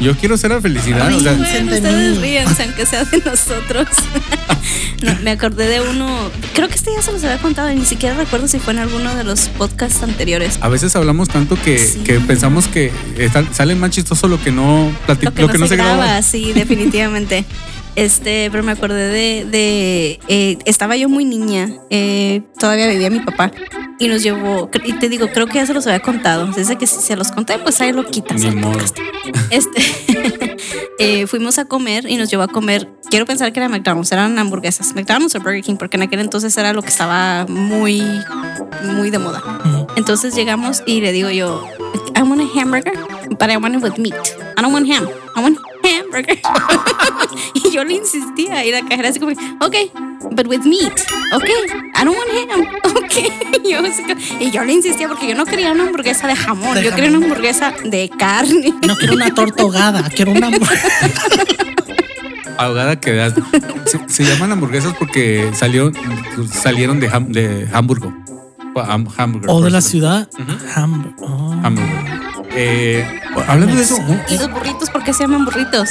Yo 0.00 0.16
quiero 0.16 0.36
ser 0.38 0.50
la 0.50 0.60
felicidad. 0.62 1.12
o 1.14 1.20
sea, 1.20 1.32
bueno, 1.34 1.70
de 1.72 1.76
ustedes 1.78 2.16
mí. 2.16 2.22
ríense, 2.22 2.62
aunque 2.64 2.86
sea 2.86 3.04
de 3.04 3.18
nosotros. 3.24 3.88
No, 5.02 5.14
me 5.22 5.30
acordé 5.30 5.66
de 5.66 5.80
uno, 5.80 6.30
creo 6.52 6.68
que 6.68 6.74
este 6.74 6.89
ya 6.94 7.02
se 7.02 7.12
los 7.12 7.22
había 7.24 7.38
contado, 7.38 7.70
y 7.70 7.76
ni 7.76 7.84
siquiera 7.86 8.14
recuerdo 8.16 8.48
si 8.48 8.58
fue 8.58 8.72
en 8.72 8.78
alguno 8.80 9.14
de 9.14 9.24
los 9.24 9.48
podcasts 9.48 10.02
anteriores. 10.02 10.58
a 10.60 10.68
veces 10.68 10.94
hablamos 10.96 11.28
tanto 11.28 11.56
que, 11.62 11.78
Sí. 11.78 12.00
que 12.00 12.20
pensamos 12.20 12.66
que 12.68 12.92
sale 13.52 13.74
más 13.74 13.90
chistoso 13.90 14.28
lo 14.28 14.40
que 14.40 14.50
no 14.52 14.92
Lo 15.08 15.18
que, 15.18 15.58
no, 15.58 15.66
se, 15.66 15.76
graba. 15.76 15.96
graba, 15.96 16.22
sí, 16.22 16.52
definitivamente. 16.54 17.44
Este, 17.96 18.48
pero 18.52 18.62
me 18.62 18.72
acordé 18.72 19.08
de, 19.08 19.44
de 19.50 20.20
eh, 20.28 20.58
estaba 20.64 20.96
yo 20.96 21.08
muy 21.08 21.24
niña, 21.24 21.70
eh, 21.90 22.40
todavía 22.58 22.86
vivía 22.88 23.10
mi 23.10 23.18
papá 23.20 23.50
y 23.98 24.06
nos 24.06 24.22
llevó, 24.22 24.70
y 24.84 24.92
te 24.94 25.08
digo, 25.08 25.28
creo 25.32 25.46
que 25.48 25.54
ya 25.54 25.66
se 25.66 25.74
los 25.74 25.86
había 25.88 25.98
contado, 26.00 26.46
desde 26.46 26.78
que 26.78 26.86
si 26.86 27.00
se 27.00 27.16
los 27.16 27.32
conté, 27.32 27.58
pues 27.58 27.80
ahí 27.80 27.92
lo 27.92 28.06
quitas. 28.06 28.40
Ni 28.40 28.52
modo. 28.52 28.78
Este, 29.50 29.82
eh, 30.98 31.26
fuimos 31.26 31.58
a 31.58 31.64
comer 31.64 32.06
y 32.08 32.16
nos 32.16 32.30
llevó 32.30 32.42
a 32.42 32.48
comer, 32.48 32.88
quiero 33.10 33.26
pensar 33.26 33.52
que 33.52 33.60
era 33.60 33.68
McDonald's, 33.68 34.12
eran 34.12 34.38
hamburguesas, 34.38 34.94
McDonald's 34.94 35.34
o 35.34 35.40
Burger 35.40 35.62
King, 35.62 35.76
porque 35.76 35.96
en 35.96 36.02
aquel 36.02 36.20
entonces 36.20 36.56
era 36.56 36.72
lo 36.72 36.82
que 36.82 36.88
estaba 36.88 37.46
muy, 37.48 38.02
muy 38.82 39.10
de 39.10 39.18
moda. 39.18 39.42
Entonces 39.96 40.34
llegamos 40.34 40.82
y 40.86 41.00
le 41.00 41.12
digo 41.12 41.30
yo, 41.30 41.66
I 42.16 42.22
want 42.22 42.40
a 42.42 42.60
hamburger, 42.60 42.94
but 43.30 43.50
I 43.50 43.56
want 43.56 43.76
it 43.76 43.82
with 43.82 43.98
meat. 43.98 44.14
I 44.56 44.62
don't 44.62 44.72
want 44.72 44.88
ham. 44.90 45.08
I 45.36 45.42
want 45.42 45.58
hamburger. 46.00 46.40
y 47.54 47.70
yo 47.70 47.84
le 47.84 47.94
insistía 47.94 48.64
y 48.64 48.70
la 48.72 48.82
cajera 48.82 49.08
así 49.08 49.18
como, 49.20 49.32
ok, 49.32 49.76
but 50.32 50.46
with 50.46 50.60
meat. 50.64 50.92
Ok, 51.34 51.44
I 52.00 52.04
don't 52.04 52.16
want 52.16 52.50
ham. 52.52 52.66
Ok. 52.90 53.12
Y 53.64 53.70
yo, 53.72 53.78
y 54.40 54.50
yo 54.50 54.64
le 54.64 54.72
insistía 54.72 55.08
porque 55.08 55.28
yo 55.28 55.34
no 55.34 55.44
quería 55.44 55.72
una 55.72 55.84
hamburguesa 55.84 56.26
de 56.26 56.34
jamón, 56.36 56.74
De 56.74 56.82
yo 56.84 56.90
quería 56.90 57.04
jamón. 57.10 57.16
una 57.18 57.26
hamburguesa 57.26 57.72
de 57.84 58.10
carne. 58.18 58.74
No 58.86 58.96
quiero 58.96 59.14
una 59.14 59.32
torta 59.34 59.62
ahogada, 59.62 60.08
quiero 60.10 60.32
una 60.32 60.50
Ahogada 62.58 63.00
que 63.00 63.12
da. 63.14 63.34
Se, 63.86 64.00
se 64.08 64.24
llaman 64.24 64.52
hamburguesas 64.52 64.94
porque 64.98 65.50
salió, 65.54 65.90
salieron 66.52 67.00
de, 67.00 67.10
ham- 67.10 67.28
de 67.28 67.68
Hamburgo. 67.72 68.12
Ham- 68.74 69.08
hamburger, 69.16 69.50
O 69.50 69.60
de 69.62 69.70
la 69.70 69.80
ciudad. 69.80 70.28
Ham- 70.74 71.14
oh. 71.20 71.52
Hamburger. 71.62 72.19
Eh, 72.52 73.20
hablando 73.46 73.76
de 73.76 73.82
eso, 73.82 73.96
¿Y 74.28 74.36
los 74.38 74.50
burritos 74.50 74.90
por 74.90 75.02
qué 75.04 75.12
se 75.12 75.22
llaman 75.24 75.44
burritos? 75.44 75.88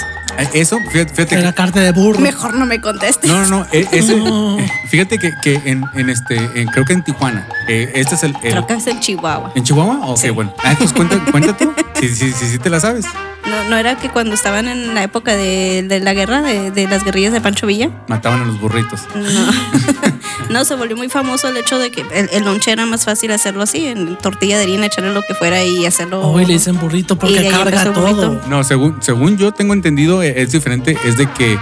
eso, 0.54 0.78
fíjate, 0.92 1.14
fíjate 1.14 1.36
que- 1.36 1.42
Era 1.42 1.54
carne 1.54 1.82
de 1.82 1.92
burro. 1.92 2.20
Mejor 2.20 2.54
no 2.54 2.66
me 2.66 2.80
contestes. 2.82 3.30
No, 3.30 3.42
no, 3.42 3.48
no. 3.48 3.68
e- 3.72 3.88
ese- 3.92 4.16
No. 4.18 4.60
eh, 4.60 4.72
fíjate 4.90 5.18
que, 5.20 5.34
que 5.44 5.56
en, 5.66 5.84
en 5.96 6.10
este, 6.10 6.36
en- 6.60 6.68
creo 6.68 6.86
que 6.86 6.94
en 6.94 7.04
Tijuana, 7.04 7.48
eh, 7.68 7.92
este 7.96 8.16
es 8.16 8.24
el. 8.24 8.34
el- 8.44 8.52
Creo 8.52 8.68
que 8.68 8.74
es 8.74 8.88
el 8.88 9.00
Chihuahua. 9.00 9.52
¿En 9.56 9.64
Chihuahua? 9.64 10.00
Ok, 10.08 10.30
bueno. 10.34 10.54
Ah, 10.64 10.72
entonces 10.72 10.96
cuenta, 10.96 11.20
cuenta 11.32 11.56
tú. 11.58 11.74
Sí, 12.00 12.08
sí, 12.10 12.32
sí, 12.32 12.46
sí 12.48 12.58
te 12.60 12.70
la 12.70 12.80
sabes. 12.80 13.06
No, 13.46 13.64
no 13.70 13.78
era 13.78 13.96
que 13.98 14.10
cuando 14.10 14.36
estaban 14.36 14.68
en 14.68 14.94
la 14.94 15.04
época 15.04 15.34
de, 15.36 15.84
de 15.88 16.00
la 16.02 16.14
guerra, 16.14 16.42
de, 16.42 16.72
de 16.72 16.88
las 16.88 17.04
guerrillas 17.04 17.34
de 17.34 17.42
Pancho 17.42 17.66
Villa. 17.68 17.90
Mataban 18.08 18.42
a 18.42 18.46
los 18.46 18.60
burritos. 18.60 19.02
No. 19.16 19.24
no, 20.50 20.66
se 20.66 20.76
volvió 20.76 20.96
muy 20.98 21.10
famoso 21.10 21.48
el 21.48 21.58
hecho 21.58 21.78
de 21.80 21.92
que 21.92 22.02
el, 22.02 22.30
el 22.32 22.44
lonche 22.44 22.72
era 22.72 22.86
más 22.86 23.06
fácil 23.06 23.32
hacerlo 23.32 23.64
así, 23.64 23.86
en 23.88 24.18
tortilla 24.18 24.58
de 24.58 24.64
harina, 24.64 24.86
echarle 24.88 25.14
lo 25.14 25.22
que 25.24 25.34
fuera 25.36 25.64
y 25.64 25.86
hacerlo. 25.86 26.22
Hoy 26.22 26.46
le 26.46 26.54
dicen 26.54 26.80
burrito 26.80 27.18
porque 27.18 27.48
carga 27.50 27.84
el 27.84 27.94
todo. 27.94 28.02
burrito. 28.32 28.42
No, 28.50 28.64
según, 28.64 28.98
según 29.02 29.38
yo 29.38 29.52
tengo 29.52 29.74
entendido, 29.74 30.22
eh, 30.24 30.34
es 30.42 30.52
diferente. 30.52 30.98
Es 31.06 31.18
de 31.18 31.30
que. 31.32 31.54
eh, 31.54 31.60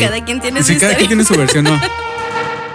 Cada 0.00 0.24
quien 0.24 0.40
tiene 0.40 0.62
sí, 0.62 0.74
su 0.74 0.80
cada 0.80 0.94
quien 0.96 1.08
tiene 1.08 1.24
su 1.24 1.34
versión, 1.34 1.64
¿no? 1.64 1.80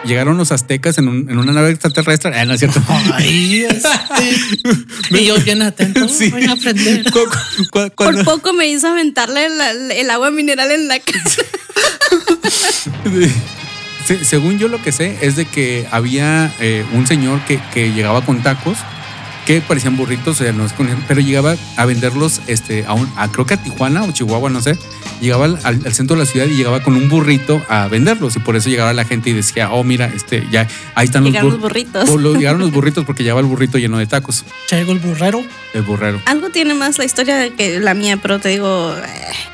Llegaron 0.03 0.35
los 0.35 0.51
aztecas 0.51 0.97
en, 0.97 1.07
un- 1.07 1.29
en 1.29 1.37
una 1.37 1.51
nave 1.51 1.69
extraterrestre. 1.69 2.31
Ah, 2.35 2.43
no 2.45 2.53
es 2.53 2.59
cierto. 2.59 2.81
Ay, 3.13 3.65
este. 3.65 4.35
y 5.11 5.25
yo 5.25 5.35
bien 5.41 5.61
atento. 5.61 6.07
Sí. 6.09 6.31
Voy 6.31 6.45
a 6.45 6.53
aprender. 6.53 7.03
Cu- 7.11 7.19
cu- 7.69 7.69
cu- 7.95 8.03
Por 8.03 8.23
poco 8.25 8.53
me 8.53 8.65
hizo 8.67 8.87
aventarle 8.87 9.47
la- 9.49 9.71
el 9.93 10.09
agua 10.09 10.31
mineral 10.31 10.71
en 10.71 10.87
la 10.87 10.99
casa. 10.99 11.43
Se- 14.05 14.23
según 14.25 14.57
yo 14.59 14.67
lo 14.67 14.81
que 14.81 14.91
sé 14.91 15.17
es 15.21 15.35
de 15.35 15.45
que 15.45 15.87
había 15.91 16.51
eh, 16.59 16.83
un 16.93 17.05
señor 17.07 17.39
que, 17.45 17.59
que 17.73 17.91
llegaba 17.93 18.23
con 18.25 18.41
tacos 18.41 18.77
que 19.45 19.59
parecían 19.61 19.97
burritos, 19.97 20.41
pero 21.07 21.19
llegaba 21.21 21.55
a 21.75 21.85
venderlos 21.85 22.41
este, 22.47 22.85
a, 22.85 22.93
un, 22.93 23.11
a 23.17 23.27
creo 23.31 23.45
que 23.45 23.55
a 23.55 23.57
Tijuana 23.63 24.03
o 24.03 24.11
Chihuahua, 24.11 24.49
no 24.51 24.61
sé. 24.61 24.77
Llegaba 25.21 25.45
al, 25.45 25.59
al- 25.63 25.81
al 25.85 25.93
centro 25.93 26.15
de 26.17 26.23
la 26.23 26.25
ciudad 26.25 26.47
y 26.47 26.55
llegaba 26.57 26.81
con 26.83 26.95
un 26.95 27.07
burrito 27.07 27.63
a 27.69 27.87
venderlos 27.87 28.35
y 28.35 28.39
por 28.39 28.55
eso 28.55 28.69
llegaba 28.69 28.91
la 28.91 29.05
gente 29.05 29.29
y 29.29 29.33
decía, 29.33 29.71
oh, 29.71 29.83
mira, 29.83 30.07
este, 30.13 30.45
ya, 30.51 30.67
ahí 30.95 31.05
están 31.05 31.23
los, 31.23 31.31
Llegaron 31.31 31.51
los 31.51 31.59
bur- 31.59 31.61
burritos. 31.63 32.09
o 32.09 32.17
lo- 32.17 32.33
llegaron 32.39 32.59
los 32.59 32.71
burritos 32.71 33.05
porque 33.05 33.23
llevaba 33.23 33.41
el 33.41 33.45
burrito 33.47 33.77
lleno 33.77 33.97
de 33.99 34.07
tacos, 34.07 34.43
Llegó 34.71 34.91
el 34.91 34.99
burrero. 34.99 35.43
el 35.73 35.83
burrero. 35.83 36.19
Algo 36.25 36.49
tiene 36.49 36.73
más 36.73 36.97
la 36.97 37.05
historia 37.05 37.49
que 37.55 37.79
la 37.79 37.93
mía, 37.93 38.17
pero 38.17 38.39
te 38.39 38.49
digo, 38.49 38.95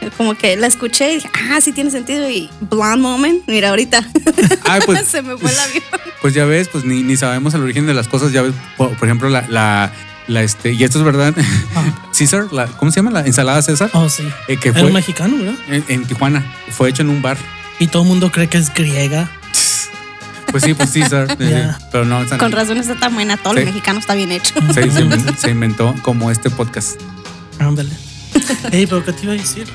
eh, 0.02 0.10
como 0.18 0.36
que 0.36 0.56
la 0.56 0.68
escuché 0.68 1.12
y 1.12 1.16
dije, 1.16 1.30
ah, 1.52 1.60
sí 1.62 1.74
tiene 1.74 1.92
sentido. 1.92 2.30
Y 2.30 2.50
blonde 2.62 2.98
moment, 3.02 3.44
mira, 3.48 3.70
ahorita 3.70 4.08
Ah, 4.66 4.80
pues, 4.86 5.06
se 5.08 5.22
me 5.22 5.38
fue 5.38 5.52
el 5.52 5.60
avión. 5.60 5.84
Pues 6.22 6.34
ya 6.34 6.46
ves, 6.46 6.70
pues 6.70 6.86
ni, 6.86 7.04
ni 7.04 7.18
sabemos 7.18 7.54
el 7.54 7.62
origen 7.62 7.86
de 7.86 7.94
las 7.94 8.08
cosas. 8.08 8.32
Ya 8.32 8.42
ves, 8.42 8.54
por, 8.78 8.96
por 8.98 9.08
ejemplo, 9.08 9.30
la, 9.30 9.46
la, 9.50 9.92
la, 10.28 10.44
este, 10.44 10.74
y 10.74 10.84
esto 10.84 10.98
es 11.00 11.06
verdad, 11.06 11.34
César, 12.12 12.48
la, 12.52 12.68
¿cómo 12.68 12.92
se 12.92 12.98
llama? 12.98 13.12
La 13.12 13.22
ensalada 13.26 13.62
César, 13.62 13.90
Oh, 13.94 14.10
sí. 14.10 14.24
eh, 14.48 14.58
que 14.58 14.70
Era 14.70 14.80
fue 14.80 14.88
un 14.88 14.94
mexicano, 14.94 15.38
¿verdad? 15.38 15.56
en, 15.70 15.84
en 15.88 16.06
Tijuana, 16.06 16.46
fue 16.70 16.90
hecho 16.90 17.02
en 17.04 17.10
un 17.10 17.22
bar. 17.22 17.38
Y 17.80 17.88
todo 17.88 18.02
el 18.04 18.08
mundo 18.08 18.32
cree 18.32 18.48
que 18.48 18.58
es 18.58 18.74
griega. 18.74 19.30
Pues 20.50 20.64
sí, 20.64 20.74
pues 20.74 20.92
César, 20.92 21.28
eh, 21.40 21.72
pero 21.92 22.06
no, 22.06 22.26
Con 22.38 22.54
razón 22.54 22.78
está 22.78 22.96
tan 22.96 23.14
buena, 23.14 23.36
todo 23.36 23.54
Sí. 23.54 23.60
lo 23.60 23.66
mexicano 23.66 24.00
está 24.00 24.16
bien 24.16 24.32
hecho. 24.32 24.56
se, 24.74 24.90
se 24.90 25.02
inventó- 25.02 25.36
se 25.38 25.52
inventó 25.52 25.94
como 26.04 26.32
este 26.32 26.50
podcast. 26.50 27.02
Ándale. 27.60 27.90
Ey, 28.72 28.88
pero 28.88 29.04
¿qué 29.04 29.12
te 29.12 29.24
iba 29.24 29.34
a 29.34 29.36
decir? 29.36 29.68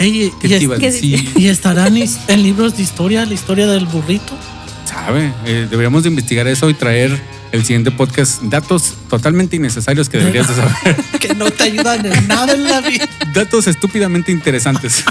Ey, 0.00 0.32
¿Qué 0.40 0.48
y, 0.48 0.50
te 0.50 0.62
iba 0.64 0.74
a 0.74 0.78
¿qué 0.80 0.90
decir? 0.90 1.30
y 1.36 1.46
estarán 1.46 1.96
en 1.96 2.42
libros 2.42 2.76
de 2.76 2.82
historia, 2.82 3.24
la 3.24 3.34
historia 3.34 3.68
del 3.68 3.86
burrito. 3.86 4.36
¿Sabe? 4.84 5.32
Eh, 5.44 5.68
deberíamos 5.70 6.02
de 6.02 6.08
investigar 6.08 6.48
eso 6.48 6.68
y 6.70 6.74
traer 6.74 7.18
el 7.52 7.62
siguiente 7.64 7.90
podcast 7.90 8.42
datos 8.42 8.94
totalmente 9.08 9.56
innecesarios 9.56 10.08
que 10.08 10.18
deberías 10.18 10.48
de 10.48 10.54
saber. 10.54 10.96
Que 11.20 11.34
no 11.34 11.50
te 11.50 11.64
ayudan 11.64 12.04
en 12.06 12.28
nada 12.28 12.52
en 12.52 12.64
la 12.64 12.80
vida. 12.80 13.08
datos 13.32 13.66
estúpidamente 13.66 14.30
interesantes. 14.32 15.04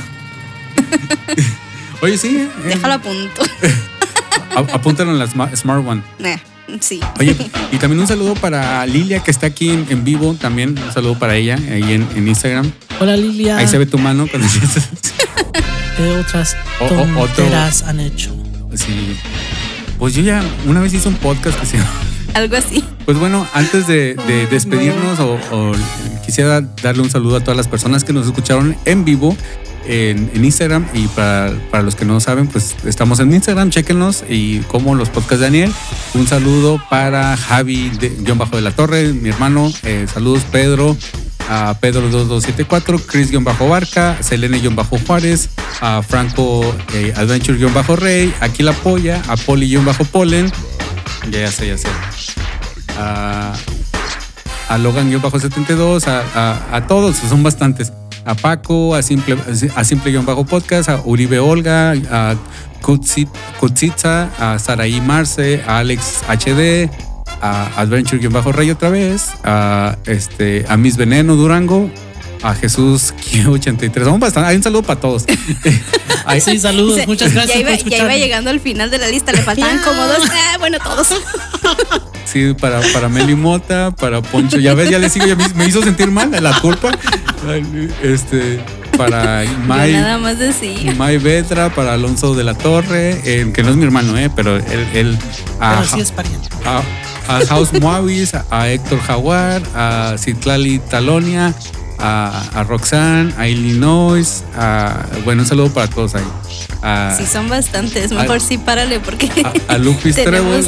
Oye, 2.01 2.17
sí, 2.17 2.37
eh, 2.37 2.49
Déjalo 2.65 2.93
a 2.95 2.99
punto. 2.99 3.41
a- 4.55 4.75
apúntalo 4.75 5.11
en 5.11 5.19
la 5.19 5.25
sma- 5.27 5.55
Smart 5.55 5.85
One. 5.85 6.01
Eh, 6.19 6.37
sí. 6.79 6.99
Oye, 7.19 7.35
y 7.71 7.77
también 7.77 7.99
un 7.99 8.07
saludo 8.07 8.35
para 8.35 8.85
Lilia 8.85 9.23
que 9.23 9.31
está 9.31 9.47
aquí 9.47 9.69
en, 9.69 9.85
en 9.89 10.03
vivo. 10.03 10.35
También 10.39 10.77
un 10.77 10.93
saludo 10.93 11.17
para 11.17 11.35
ella 11.35 11.55
ahí 11.55 11.93
en, 11.93 12.07
en 12.15 12.27
Instagram. 12.27 12.71
Hola 12.99 13.17
Lilia. 13.17 13.57
Ahí 13.57 13.67
se 13.67 13.77
ve 13.77 13.85
tu 13.85 13.97
mano 13.97 14.27
cuando 14.29 14.47
dices. 14.53 14.83
¿Qué 15.97 16.11
otras 16.11 16.55
O- 16.79 16.85
o- 16.85 17.01
otro- 17.21 17.35
tonteras 17.43 17.83
han 17.83 17.99
hecho? 17.99 18.35
Sí. 18.75 19.17
Pues 19.97 20.13
yo 20.13 20.21
ya 20.21 20.43
una 20.67 20.81
vez 20.81 20.93
hice 20.93 21.07
un 21.07 21.15
podcast 21.15 21.59
que 21.59 21.65
se 21.65 21.77
llama- 21.77 21.89
Algo 22.35 22.57
así. 22.57 22.83
Pues 23.05 23.17
bueno, 23.17 23.47
antes 23.53 23.87
de, 23.87 24.15
de 24.27 24.45
despedirnos, 24.47 25.19
o, 25.19 25.39
o 25.51 25.71
quisiera 26.25 26.61
darle 26.61 27.01
un 27.01 27.09
saludo 27.09 27.37
a 27.37 27.39
todas 27.39 27.55
las 27.55 27.67
personas 27.67 28.03
que 28.03 28.11
nos 28.13 28.27
escucharon 28.27 28.75
en 28.85 29.05
vivo 29.05 29.35
en, 29.87 30.29
en 30.33 30.43
Instagram. 30.43 30.85
Y 30.93 31.07
para, 31.07 31.53
para 31.71 31.81
los 31.83 31.95
que 31.95 32.03
no 32.03 32.19
saben, 32.19 32.47
pues 32.47 32.75
estamos 32.85 33.19
en 33.21 33.33
Instagram, 33.33 33.69
chéquenos. 33.69 34.25
Y 34.27 34.59
como 34.61 34.95
los 34.95 35.09
podcasts 35.09 35.39
de 35.39 35.45
Daniel, 35.45 35.73
un 36.13 36.27
saludo 36.27 36.81
para 36.89 37.37
Javi 37.37 37.89
de, 37.89 38.09
Guión 38.09 38.37
Bajo 38.37 38.57
de 38.57 38.63
la 38.63 38.71
Torre, 38.71 39.13
mi 39.13 39.29
hermano. 39.29 39.71
eh, 39.83 40.05
saludos, 40.13 40.43
Pedro. 40.51 40.97
A 41.47 41.79
Pedro2274, 41.79 43.05
Chris-Barca, 43.05 44.17
Selene-Juárez, 44.19 45.49
a 45.79 46.01
Franco 46.01 46.65
eh, 46.95 47.13
Adventure-Rey, 47.15 48.33
aquí 48.41 48.63
la 48.63 48.73
polla, 48.73 49.21
a 49.27 49.37
Poli-Polen, 49.37 50.51
ya, 51.29 51.41
ya 51.41 51.51
sé, 51.51 51.67
ya 51.67 51.77
sé. 51.77 51.87
A, 52.97 53.53
a 54.69 54.77
Logan-72, 54.77 56.07
a, 56.07 56.75
a, 56.75 56.87
todos, 56.87 57.15
son 57.17 57.43
bastantes. 57.43 57.91
A 58.25 58.33
Paco, 58.33 58.95
a 58.95 59.03
Simple, 59.03 59.37
a 59.75 59.83
Simple-Podcast, 59.83 60.89
a 60.89 61.01
Uribe 61.05 61.39
Olga, 61.39 61.91
a 61.91 62.35
Kutsit- 62.81 63.29
Kutsitsa, 63.59 64.31
a 64.39 64.57
Saraí 64.57 64.99
Marce, 64.99 65.61
a 65.67 65.79
Alex 65.79 66.23
HD, 66.27 66.89
a 67.41 67.81
Adventure-Rey 67.81 68.71
otra 68.71 68.89
vez, 68.89 69.29
a, 69.43 69.97
este, 70.05 70.65
a 70.67 70.75
Miss 70.77 70.97
Veneno 70.97 71.35
Durango, 71.35 71.91
a 72.45 72.53
Jesús 72.53 73.13
83. 73.47 74.05
Somos 74.05 74.19
bastante. 74.19 74.49
Hay 74.49 74.55
un 74.55 74.63
saludo 74.63 74.83
para 74.83 74.99
todos. 74.99 75.25
Ay, 76.25 76.41
sí, 76.41 76.59
saludos. 76.59 76.95
Se- 76.97 77.07
Muchas 77.07 77.33
gracias 77.33 77.55
Ya 77.55 77.61
iba, 77.61 77.77
por 77.77 77.89
ya 77.89 77.97
iba 77.97 78.15
llegando 78.15 78.49
al 78.51 78.59
final 78.59 78.91
de 78.91 78.99
la 78.99 79.07
lista, 79.07 79.31
le 79.31 79.41
faltaban 79.41 79.79
como 79.79 80.03
dos. 80.05 80.19
Ah, 80.31 80.57
bueno, 80.59 80.77
todos. 80.83 81.07
Sí, 82.25 82.53
para, 82.59 82.81
para 82.91 83.07
Meli 83.07 83.33
Mota, 83.35 83.91
para 83.91 84.21
Poncho. 84.21 84.57
Ya 84.57 84.73
ves, 84.73 84.89
ya 84.89 84.99
le 84.99 85.09
sigo, 85.09 85.25
ya 85.25 85.35
me, 85.35 85.67
hizo 85.67 85.81
sentir 85.81 86.11
mal 86.11 86.31
la 86.43 86.59
culpa. 86.59 86.91
Este, 88.03 88.59
para 88.97 89.45
Yo 89.45 89.51
May, 89.59 89.93
nada 89.93 90.17
más 90.17 90.37
decía. 90.39 90.91
May 90.95 91.17
Vetra, 91.17 91.73
para 91.73 91.93
Alonso 91.93 92.35
de 92.35 92.43
la 92.43 92.53
Torre, 92.55 93.21
eh, 93.23 93.49
que 93.53 93.63
no 93.63 93.69
es 93.69 93.75
mi 93.77 93.85
hermano, 93.85 94.17
eh, 94.17 94.29
pero 94.35 94.57
él, 94.57 94.87
él 94.93 95.17
a, 95.61 95.75
Pero 95.75 95.87
sí 95.95 95.99
es 96.01 96.11
pariente. 96.11 96.49
a, 96.65 96.81
a 97.33 97.45
House 97.45 97.71
Moavis, 97.79 98.33
a 98.49 98.69
Héctor 98.69 98.99
Jaguar, 99.01 99.61
a 99.75 100.15
Citlali 100.17 100.79
Talonia, 100.79 101.53
a, 101.99 102.49
a 102.53 102.63
Roxanne, 102.63 103.33
a 103.37 103.47
Illinois, 103.47 104.43
a, 104.55 105.05
bueno, 105.23 105.43
un 105.43 105.47
saludo 105.47 105.69
para 105.73 105.87
todos 105.87 106.15
ahí. 106.15 106.23
A, 106.81 107.15
Sí, 107.17 107.25
son 107.25 107.49
bastantes. 107.49 108.11
Mejor 108.11 108.41
sí, 108.41 108.57
párale, 108.57 108.99
porque. 108.99 109.29
a, 109.43 109.73
a 109.73 109.77
Lupis 109.77 110.15
Trébol. 110.23 110.63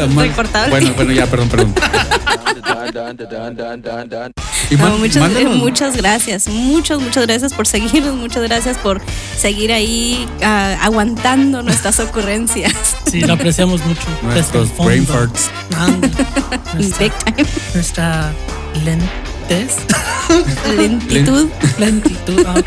Bueno, 0.69 0.93
bueno, 0.95 1.11
ya, 1.11 1.25
perdón, 1.27 1.49
perdón. 1.49 1.73
Y 4.69 4.75
No, 4.75 4.97
muchas, 4.97 5.31
eh, 5.31 5.45
muchas 5.45 5.95
gracias, 5.95 6.47
muchas, 6.47 6.99
muchas 6.99 7.25
gracias 7.25 7.53
por 7.53 7.67
seguirnos, 7.67 8.15
muchas 8.15 8.43
gracias 8.43 8.77
por 8.77 9.01
seguir 9.37 9.71
ahí 9.71 10.27
ah, 10.43 10.77
aguantando 10.81 11.63
nuestras 11.63 11.99
ocurrencias. 11.99 12.73
Sí, 13.09 13.21
lo 13.21 13.33
apreciamos 13.33 13.85
mucho. 13.85 14.01
Nuestros 14.23 14.75
brain 14.77 15.05
farts. 15.05 15.49
Ande. 15.77 16.11
Nuestra, 17.73 18.33
Big 18.73 19.26
lentez. 19.49 19.75
Lentitud, 20.77 21.49
Lentitud. 21.77 22.45
ah, 22.45 22.61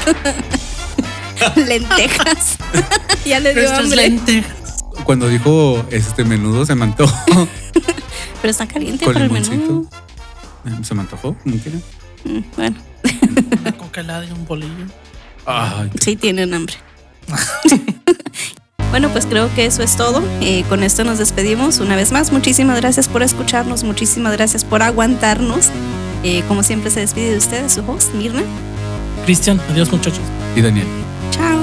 lentejas. 1.57 2.57
ya 3.25 3.41
le 3.41 3.55
dio 3.55 3.71
hambre. 3.75 3.97
lentejas. 4.09 4.85
Cuando 5.05 5.29
dijo 5.29 5.85
este 5.91 6.25
menudo 6.25 6.67
se 6.67 6.75
me 6.75 6.85
antojó 6.85 7.49
Pero 8.43 8.51
está 8.51 8.67
caliente 8.67 9.05
con 9.05 9.15
para 9.15 9.25
el 9.27 9.33
limoncito. 9.33 9.57
menú. 9.57 9.89
Eh, 10.67 10.85
Se 10.85 10.95
me 10.95 11.01
antojó, 11.03 11.37
¿no 11.45 11.57
quieren? 11.57 11.83
Mm, 12.25 12.41
Bueno, 12.57 12.77
Una 13.63 13.73
coca 13.73 14.01
helada 14.03 14.25
y 14.25 14.31
un 14.33 14.47
bolillo. 14.47 14.87
Ay, 15.47 15.91
sí 16.01 16.17
tienen 16.17 16.53
hambre. 16.55 16.75
Bueno, 18.91 19.09
pues 19.11 19.25
creo 19.25 19.53
que 19.55 19.65
eso 19.67 19.83
es 19.83 19.97
todo. 19.97 20.23
Eh, 20.41 20.65
con 20.69 20.83
esto 20.83 21.05
nos 21.05 21.19
despedimos 21.19 21.79
una 21.79 21.97
vez 21.97 22.13
más. 22.13 22.31
Muchísimas 22.33 22.79
gracias 22.81 23.09
por 23.09 23.23
escucharnos, 23.23 23.85
muchísimas 23.85 24.33
gracias 24.33 24.65
por 24.65 24.83
aguantarnos. 24.83 25.69
Eh, 26.23 26.43
como 26.49 26.63
siempre 26.63 26.91
se 26.91 27.01
despide 27.01 27.31
de 27.33 27.39
ustedes 27.39 27.73
su 27.73 27.81
host, 27.91 28.13
Mirna. 28.15 28.43
Cristian, 29.25 29.59
adiós 29.71 29.91
muchachos. 29.91 30.21
y 30.57 30.61
Daniel. 30.61 30.87
Chao. 31.31 31.59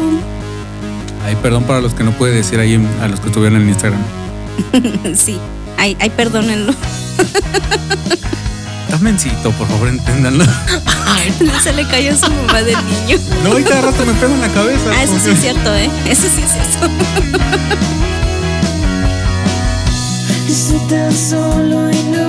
Ay, 1.26 1.36
perdón 1.42 1.64
para 1.66 1.82
los 1.82 1.94
que 1.94 2.04
no 2.04 2.12
pude 2.12 2.32
decir 2.32 2.60
ahí 2.60 2.80
a 3.02 3.08
los 3.08 3.20
que 3.20 3.28
estuvieron 3.28 3.62
en 3.62 3.70
Instagram. 3.70 4.02
Sí, 5.16 5.38
ay, 5.78 5.96
ay, 6.00 6.10
perdónenlo. 6.10 6.74
Damencito, 8.90 9.52
por 9.52 9.68
favor, 9.68 9.90
enténdanlo. 9.90 10.44
Se 11.62 11.74
le 11.74 11.86
cayó 11.88 12.16
su 12.16 12.30
mamá 12.32 12.62
del 12.64 12.78
niño. 12.86 13.18
No, 13.44 13.60
y 13.60 13.64
cada 13.64 13.82
rato 13.82 14.06
me 14.06 14.14
pego 14.14 14.34
en 14.34 14.42
la 14.42 14.48
cabeza. 14.50 14.90
Ah, 14.96 15.04
eso 15.04 15.20
sí 15.20 15.30
es 15.32 15.40
cierto, 15.42 15.76
¿eh? 15.76 15.90
Eso 16.10 16.28
sí 16.34 16.42
es 16.42 16.52
cierto. 16.52 16.90
Estoy 20.50 20.80
tan 20.90 21.12
solo 21.14 21.92
y 21.92 22.04
no 22.12 22.27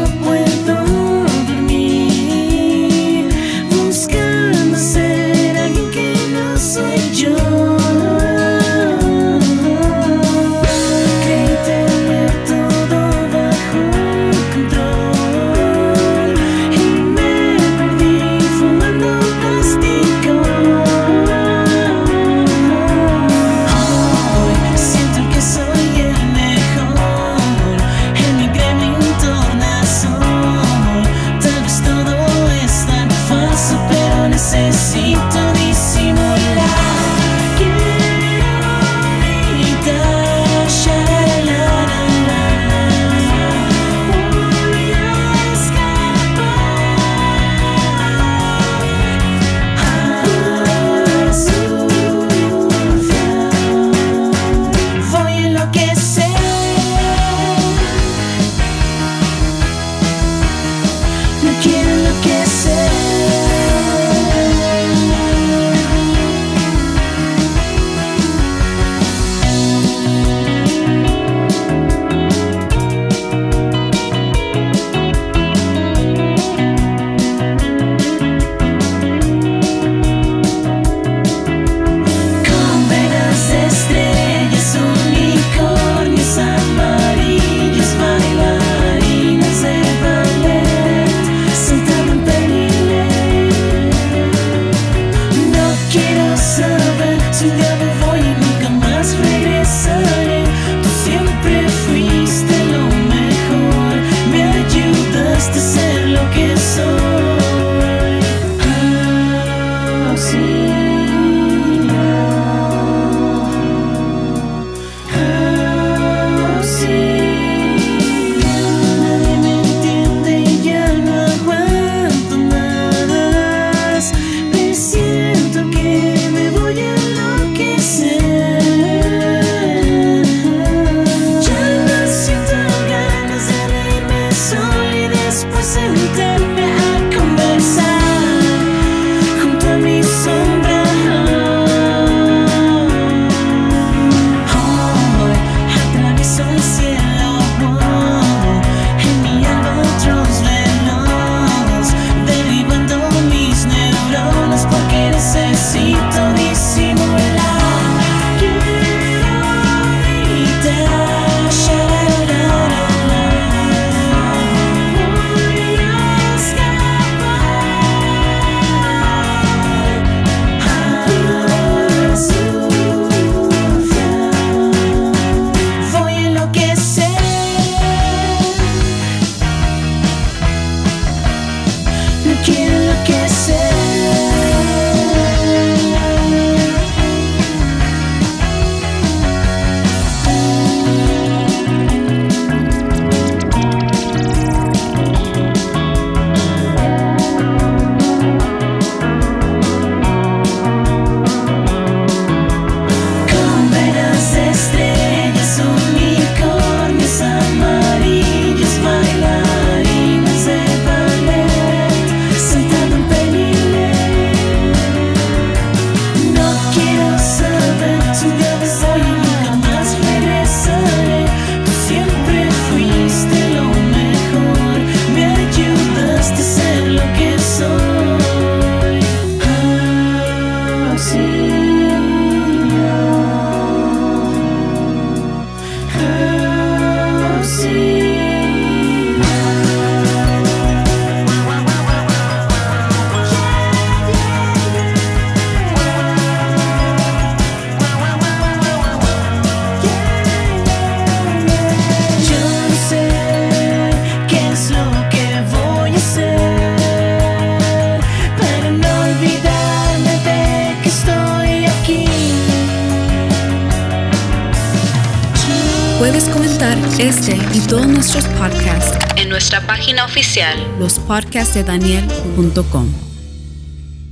página 270.18 270.20
oficial. 270.50 270.58
lospodcastsdedaniel.com. 270.80 272.86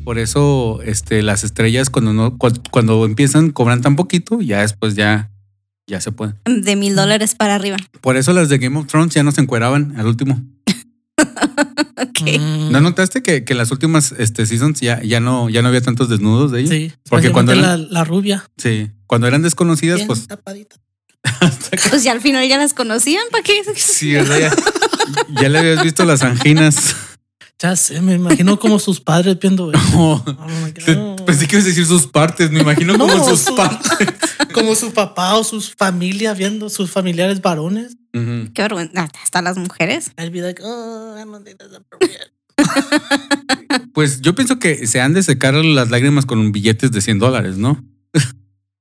Por 0.04 0.18
eso, 0.18 0.80
este, 0.82 1.22
las 1.22 1.42
estrellas 1.44 1.90
cuando 1.90 2.12
no, 2.12 2.36
cu- 2.38 2.52
cuando 2.70 3.04
empiezan 3.04 3.50
cobran 3.50 3.80
tan 3.80 3.96
poquito, 3.96 4.40
ya 4.40 4.60
después 4.60 4.94
ya, 4.94 5.32
ya 5.88 6.00
se 6.00 6.12
pueden. 6.12 6.36
De 6.44 6.76
mil 6.76 6.94
dólares 6.94 7.34
para 7.34 7.56
arriba. 7.56 7.76
Por 8.00 8.16
eso 8.16 8.32
las 8.32 8.48
de 8.48 8.58
Game 8.58 8.78
of 8.78 8.86
Thrones 8.86 9.12
ya 9.14 9.24
no 9.24 9.32
se 9.32 9.40
encueraban 9.40 9.94
al 9.98 10.06
último. 10.06 10.40
Ok. 11.98 12.20
Mm, 12.38 12.72
¿No 12.72 12.80
notaste 12.82 13.22
que, 13.22 13.42
que 13.44 13.54
las 13.54 13.70
últimas 13.70 14.12
este, 14.18 14.44
seasons 14.44 14.80
ya, 14.82 15.02
ya 15.02 15.18
no, 15.18 15.48
ya 15.48 15.62
no 15.62 15.68
había 15.68 15.80
tantos 15.80 16.10
desnudos 16.10 16.52
de 16.52 16.60
ellos? 16.60 16.70
Sí, 16.70 16.92
Porque 17.08 17.32
cuando 17.32 17.52
especialmente 17.52 17.90
la, 17.94 18.00
la 18.00 18.04
rubia. 18.04 18.44
Sí. 18.58 18.90
Cuando 19.06 19.26
eran 19.26 19.40
desconocidas, 19.42 19.96
bien 19.96 20.08
pues 20.08 20.26
tapadita. 20.26 20.76
Pues 21.90 22.02
ya 22.04 22.12
al 22.12 22.20
final 22.20 22.46
ya 22.48 22.58
las 22.58 22.74
conocían. 22.74 23.24
¿Para 23.30 23.42
qué? 23.42 23.62
sí, 23.74 24.12
¿verdad? 24.14 24.38
Ya, 24.38 25.40
ya 25.42 25.48
le 25.48 25.58
habías 25.58 25.82
visto 25.82 26.04
las 26.04 26.22
anginas. 26.22 26.94
Ya 27.58 27.74
sé, 27.74 28.00
me 28.02 28.12
imagino 28.14 28.58
como 28.58 28.78
sus 28.78 29.00
padres 29.00 29.38
viendo 29.40 29.72
eso. 29.72 29.80
Oh, 29.94 30.22
Oh 30.26 31.16
pensé 31.24 31.46
que 31.48 31.56
ibas 31.56 31.64
a 31.64 31.68
decir 31.68 31.86
sus 31.86 32.06
partes, 32.06 32.50
me 32.50 32.60
imagino 32.60 32.98
como 32.98 33.14
No, 33.14 33.24
sus 33.24 33.40
su- 33.40 33.54
partes. 33.56 33.90
como 34.52 34.74
su 34.74 34.92
papá 34.92 35.34
o 35.36 35.42
sus 35.44 35.74
familias 35.74 36.36
viendo, 36.36 36.68
sus 36.68 36.90
familiares 36.90 37.40
varones. 37.40 37.96
Qué 38.12 38.62
vergüenza. 38.62 39.08
Hasta 39.22 39.40
las 39.42 39.56
mujeres. 39.56 40.12
I'd 40.18 40.30
be 40.32 40.40
like, 40.42 40.60
oh. 40.64 41.16
Pues 43.92 44.20
yo 44.20 44.34
pienso 44.34 44.58
que 44.58 44.86
se 44.86 45.00
han 45.00 45.14
de 45.14 45.22
secar 45.22 45.54
las 45.54 45.90
lágrimas 45.90 46.26
con 46.26 46.52
billetes 46.52 46.92
de 46.92 47.00
100 47.00 47.18
dólares, 47.18 47.56
¿no? 47.56 47.82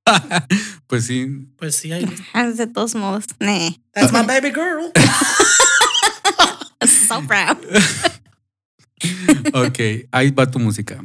pues 0.87 1.05
sí. 1.07 1.27
Pues 1.57 1.75
sí, 1.75 1.91
ahí. 1.91 2.05
Ah, 2.33 2.45
De 2.45 2.67
todos 2.67 2.95
modos. 2.95 3.25
Nah. 3.39 3.71
That's 3.93 4.11
my 4.11 4.23
baby 4.23 4.51
girl. 4.51 4.91
So 6.85 7.21
proud. 7.25 7.57
Ok, 9.53 10.07
ahí 10.11 10.31
va 10.31 10.45
tu 10.45 10.59
música. 10.59 10.99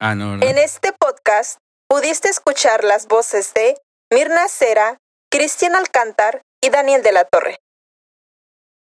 Ah, 0.00 0.14
no, 0.14 0.32
¿verdad? 0.32 0.50
En 0.50 0.58
este 0.58 0.92
podcast 0.92 1.58
pudiste 1.88 2.28
escuchar 2.28 2.82
las 2.84 3.06
voces 3.06 3.52
de 3.54 3.76
Mirna 4.12 4.48
Cera, 4.48 4.98
Cristian 5.30 5.76
Alcántar 5.76 6.42
y 6.60 6.70
Daniel 6.70 7.02
de 7.02 7.12
la 7.12 7.24
Torre. 7.24 7.58